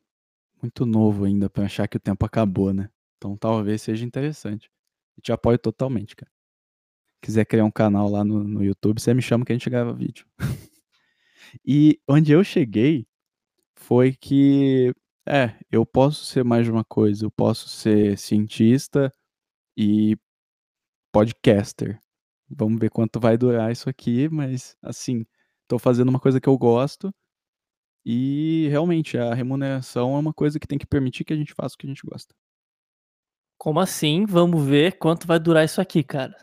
[0.62, 2.88] muito novo ainda para achar que o tempo acabou, né?
[3.16, 4.70] Então talvez seja interessante.
[5.22, 6.30] Te apoio totalmente, cara.
[7.22, 9.92] Quiser criar um canal lá no, no YouTube, você me chama que a gente grava
[9.92, 10.26] vídeo.
[11.64, 13.06] e onde eu cheguei
[13.76, 14.94] foi que,
[15.28, 17.24] é, eu posso ser mais de uma coisa.
[17.24, 19.12] Eu posso ser cientista
[19.76, 20.16] e
[21.12, 22.00] podcaster.
[22.48, 25.24] Vamos ver quanto vai durar isso aqui, mas assim,
[25.72, 27.10] Estou fazendo uma coisa que eu gosto
[28.04, 31.74] e realmente a remuneração é uma coisa que tem que permitir que a gente faça
[31.74, 32.34] o que a gente gosta.
[33.56, 34.26] Como assim?
[34.26, 36.34] Vamos ver quanto vai durar isso aqui, cara.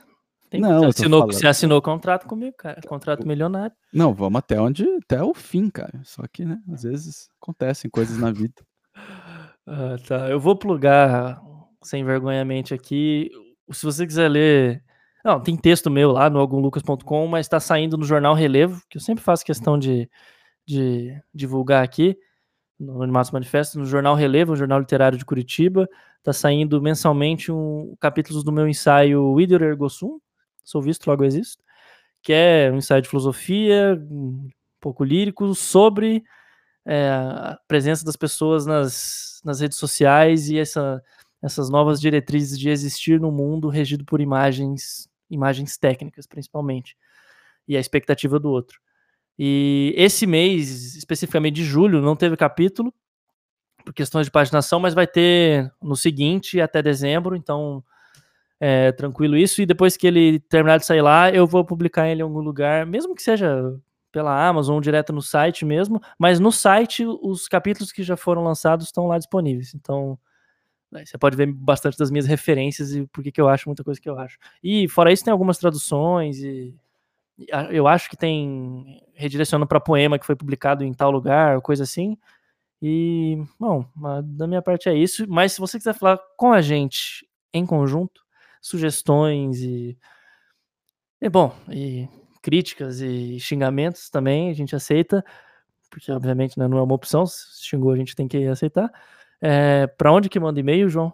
[0.49, 2.81] Tem, não, você assinou, você assinou contrato comigo, cara.
[2.87, 3.75] Contrato milionário.
[3.93, 6.01] Não, vamos até onde até o fim, cara.
[6.03, 8.55] Só que, né, às vezes acontecem coisas na vida.
[9.67, 10.29] ah, tá.
[10.29, 11.41] Eu vou plugar
[11.83, 13.29] sem vergonhamente aqui.
[13.71, 14.83] Se você quiser ler
[15.23, 19.01] não, tem texto meu lá no algumlucas.com, mas está saindo no jornal Relevo, que eu
[19.01, 20.09] sempre faço questão de,
[20.69, 22.15] de divulgar aqui,
[22.79, 25.89] no Animados Manifesto, no jornal Relevo, o jornal literário de Curitiba.
[26.19, 30.19] Está saindo mensalmente um capítulos do meu ensaio Ider Ergo Sum,
[30.63, 31.63] sou visto, logo existo,
[32.21, 34.47] que é um ensaio de filosofia, um
[34.79, 36.23] pouco lírico, sobre
[36.85, 41.01] é, a presença das pessoas nas, nas redes sociais e essa,
[41.41, 46.95] essas novas diretrizes de existir no mundo regido por imagens imagens técnicas, principalmente,
[47.67, 48.79] e a expectativa do outro.
[49.41, 52.93] E esse mês, especificamente de julho, não teve capítulo,
[53.85, 57.81] por questões de paginação, mas vai ter no seguinte até dezembro, então
[58.59, 59.61] é, tranquilo isso.
[59.61, 62.85] E depois que ele terminar de sair lá, eu vou publicar ele em algum lugar,
[62.85, 63.79] mesmo que seja
[64.11, 68.87] pela Amazon direto no site mesmo, mas no site os capítulos que já foram lançados
[68.87, 69.73] estão lá disponíveis.
[69.73, 70.19] Então
[70.91, 74.09] você pode ver bastante das minhas referências e por que eu acho muita coisa que
[74.09, 74.37] eu acho.
[74.61, 76.75] E fora isso, tem algumas traduções e
[77.71, 82.17] eu acho que tem redirecionando para poema que foi publicado em tal lugar, coisa assim.
[82.81, 83.85] E, bom,
[84.23, 85.25] da minha parte é isso.
[85.27, 88.21] Mas se você quiser falar com a gente em conjunto,
[88.61, 89.97] sugestões e.
[91.21, 92.07] É bom, e
[92.41, 95.21] críticas e xingamentos também, a gente aceita,
[95.89, 98.89] porque obviamente né, não é uma opção, se xingou a gente tem que aceitar.
[99.41, 101.13] É, para onde que manda e-mail, João?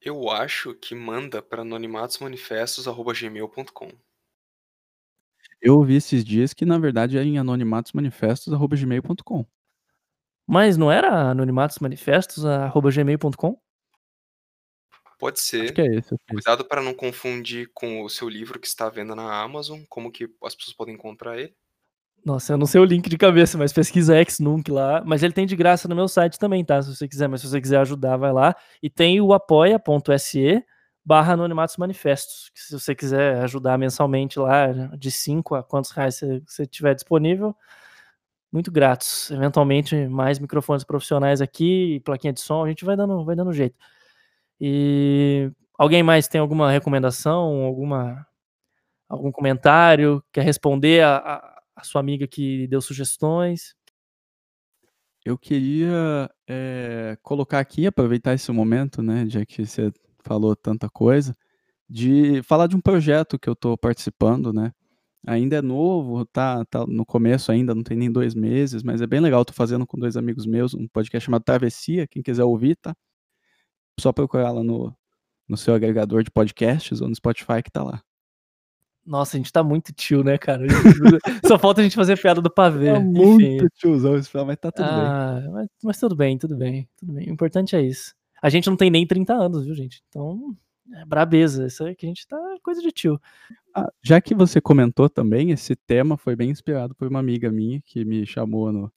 [0.00, 3.90] Eu acho que manda para anonimatosmanifestos.gmail.com.
[5.60, 9.44] Eu ouvi esses dias que, na verdade, é em anonimatosmanifestos.gmail.com.
[10.46, 13.60] Mas não era anonimatosmanifestos.gmail.com?
[15.18, 15.64] Pode ser.
[15.64, 16.14] Acho que é esse.
[16.30, 20.12] Cuidado para não confundir com o seu livro que está à venda na Amazon, como
[20.12, 21.52] que as pessoas podem encontrar ele.
[22.24, 25.02] Nossa, eu não sei o link de cabeça, mas pesquisa Xnunk lá.
[25.04, 26.80] Mas ele tem de graça no meu site também, tá?
[26.82, 28.54] Se você quiser, mas se você quiser ajudar, vai lá.
[28.82, 30.64] E tem o apoia.se
[31.08, 32.50] barra Anonimatos Manifestos.
[32.54, 34.66] Que se você quiser ajudar mensalmente lá,
[34.98, 37.56] de 5 a quantos reais você, você tiver disponível,
[38.52, 39.30] muito gratos.
[39.30, 43.74] Eventualmente, mais microfones profissionais aqui, plaquinha de som, a gente vai dando, vai dando jeito.
[44.60, 48.26] E alguém mais tem alguma recomendação, alguma
[49.08, 53.74] algum comentário, quer responder a, a, a sua amiga que deu sugestões?
[55.24, 59.90] Eu queria eh, colocar aqui, aproveitar esse momento, né, já que você
[60.24, 61.34] falou tanta coisa,
[61.88, 64.72] de falar de um projeto que eu estou participando, né?
[65.26, 69.06] Ainda é novo, tá, tá no começo ainda, não tem nem dois meses, mas é
[69.06, 69.42] bem legal.
[69.42, 72.06] Estou fazendo com dois amigos meus um podcast chamado Travessia.
[72.06, 72.94] Quem quiser ouvir, tá?
[74.00, 74.94] Só procurar lá no,
[75.48, 78.00] no seu agregador de podcasts ou no Spotify que tá lá.
[79.04, 80.66] Nossa, a gente tá muito tio, né, cara?
[81.46, 82.90] Só falta a gente fazer piada do pavê.
[82.90, 83.10] Enfim.
[83.10, 84.94] muito tiozão esse mas tá tudo bem.
[84.94, 87.28] Ah, mas, mas tudo bem, tudo bem, tudo bem.
[87.28, 88.14] O importante é isso.
[88.42, 90.02] A gente não tem nem 30 anos, viu, gente?
[90.08, 90.56] Então,
[90.92, 91.66] é brabeza.
[91.66, 93.20] Isso aí que a gente tá coisa de tio.
[93.74, 97.80] Ah, já que você comentou também, esse tema foi bem inspirado por uma amiga minha
[97.84, 98.92] que me chamou no,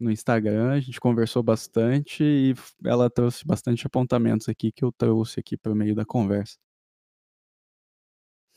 [0.00, 2.54] no Instagram, a gente conversou bastante e
[2.84, 6.58] ela trouxe bastante apontamentos aqui que eu trouxe aqui para o meio da conversa.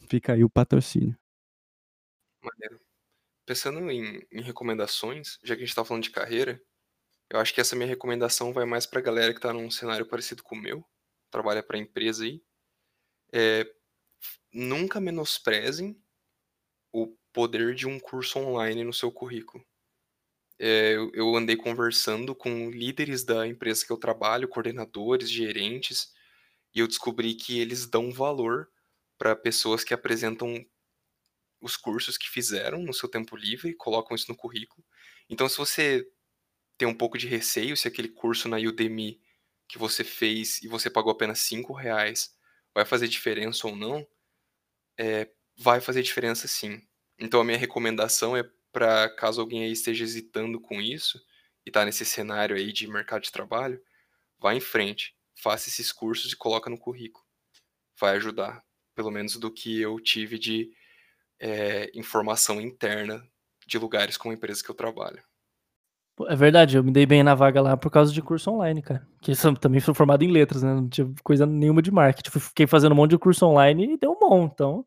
[0.09, 1.17] Fica aí o patrocínio.
[2.41, 2.79] Maneiro.
[3.45, 6.61] Pensando em, em recomendações, já que a gente tá falando de carreira,
[7.33, 10.43] eu acho que essa minha recomendação vai mais pra galera que tá num cenário parecido
[10.43, 10.85] com o meu,
[11.31, 12.39] trabalha pra empresa aí.
[13.33, 13.67] É,
[14.53, 15.99] nunca menosprezem
[16.91, 19.65] o poder de um curso online no seu currículo.
[20.59, 26.13] É, eu, andei conversando com líderes da empresa que eu trabalho, coordenadores, gerentes,
[26.71, 28.69] e eu descobri que eles dão valor
[29.17, 30.63] para pessoas que apresentam
[31.59, 34.85] os cursos que fizeram no seu tempo livre colocam isso no currículo.
[35.27, 36.07] Então, se você
[36.77, 39.19] tem um pouco de receio se aquele curso na Udemy
[39.67, 42.35] que você fez e você pagou apenas 5 reais
[42.73, 44.05] vai fazer diferença ou não,
[44.97, 46.81] é, vai fazer diferença sim.
[47.19, 51.21] Então, a minha recomendação é para caso alguém aí esteja hesitando com isso
[51.65, 53.81] e tá nesse cenário aí de mercado de trabalho,
[54.39, 57.25] vá em frente, faça esses cursos e coloca no currículo.
[57.99, 58.63] Vai ajudar,
[58.95, 60.71] pelo menos do que eu tive de
[61.39, 63.25] é, informação interna
[63.65, 65.23] de lugares com a empresa que eu trabalho.
[66.27, 69.07] É verdade, eu me dei bem na vaga lá por causa de curso online, cara.
[69.21, 70.73] Que eu também sou formado em letras, né?
[70.73, 72.29] Não tinha coisa nenhuma de marketing.
[72.29, 74.45] Fui- Fiquei fazendo um monte de curso online e deu bom.
[74.45, 74.85] Então,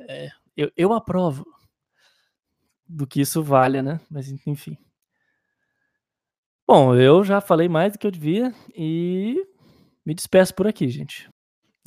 [0.00, 1.44] é, eu, eu aprovo
[2.88, 4.00] do que isso valha, né?
[4.10, 4.76] Mas enfim.
[6.66, 9.36] Bom, eu já falei mais do que eu devia e
[10.04, 11.28] me despeço por aqui, gente.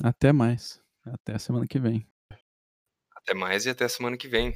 [0.02, 0.80] Até mais.
[1.04, 2.06] Até a semana que vem.
[3.16, 4.54] Até mais e até semana que vem.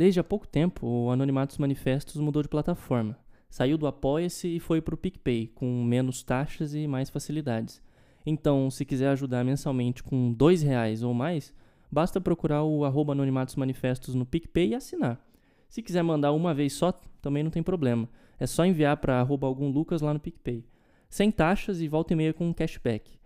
[0.00, 3.18] Desde há pouco tempo, o Anonimatos Manifestos mudou de plataforma.
[3.50, 7.82] Saiu do Apoia-se e foi para o PicPay, com menos taxas e mais facilidades.
[8.24, 11.52] Então, se quiser ajudar mensalmente com R$ reais ou mais,
[11.92, 15.22] basta procurar o arroba Anonimatos Manifestos no PicPay e assinar.
[15.68, 18.08] Se quiser mandar uma vez só, também não tem problema.
[18.38, 20.64] É só enviar para algum Lucas lá no PicPay.
[21.10, 23.18] Sem taxas e volta e meia com cashback.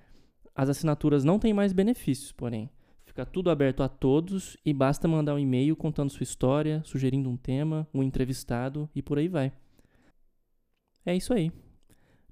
[0.52, 2.68] As assinaturas não têm mais benefícios, porém.
[3.14, 7.36] Fica tudo aberto a todos e basta mandar um e-mail contando sua história, sugerindo um
[7.36, 9.52] tema, um entrevistado e por aí vai.
[11.06, 11.52] É isso aí.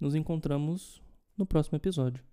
[0.01, 1.01] Nos encontramos
[1.39, 2.32] no próximo episódio.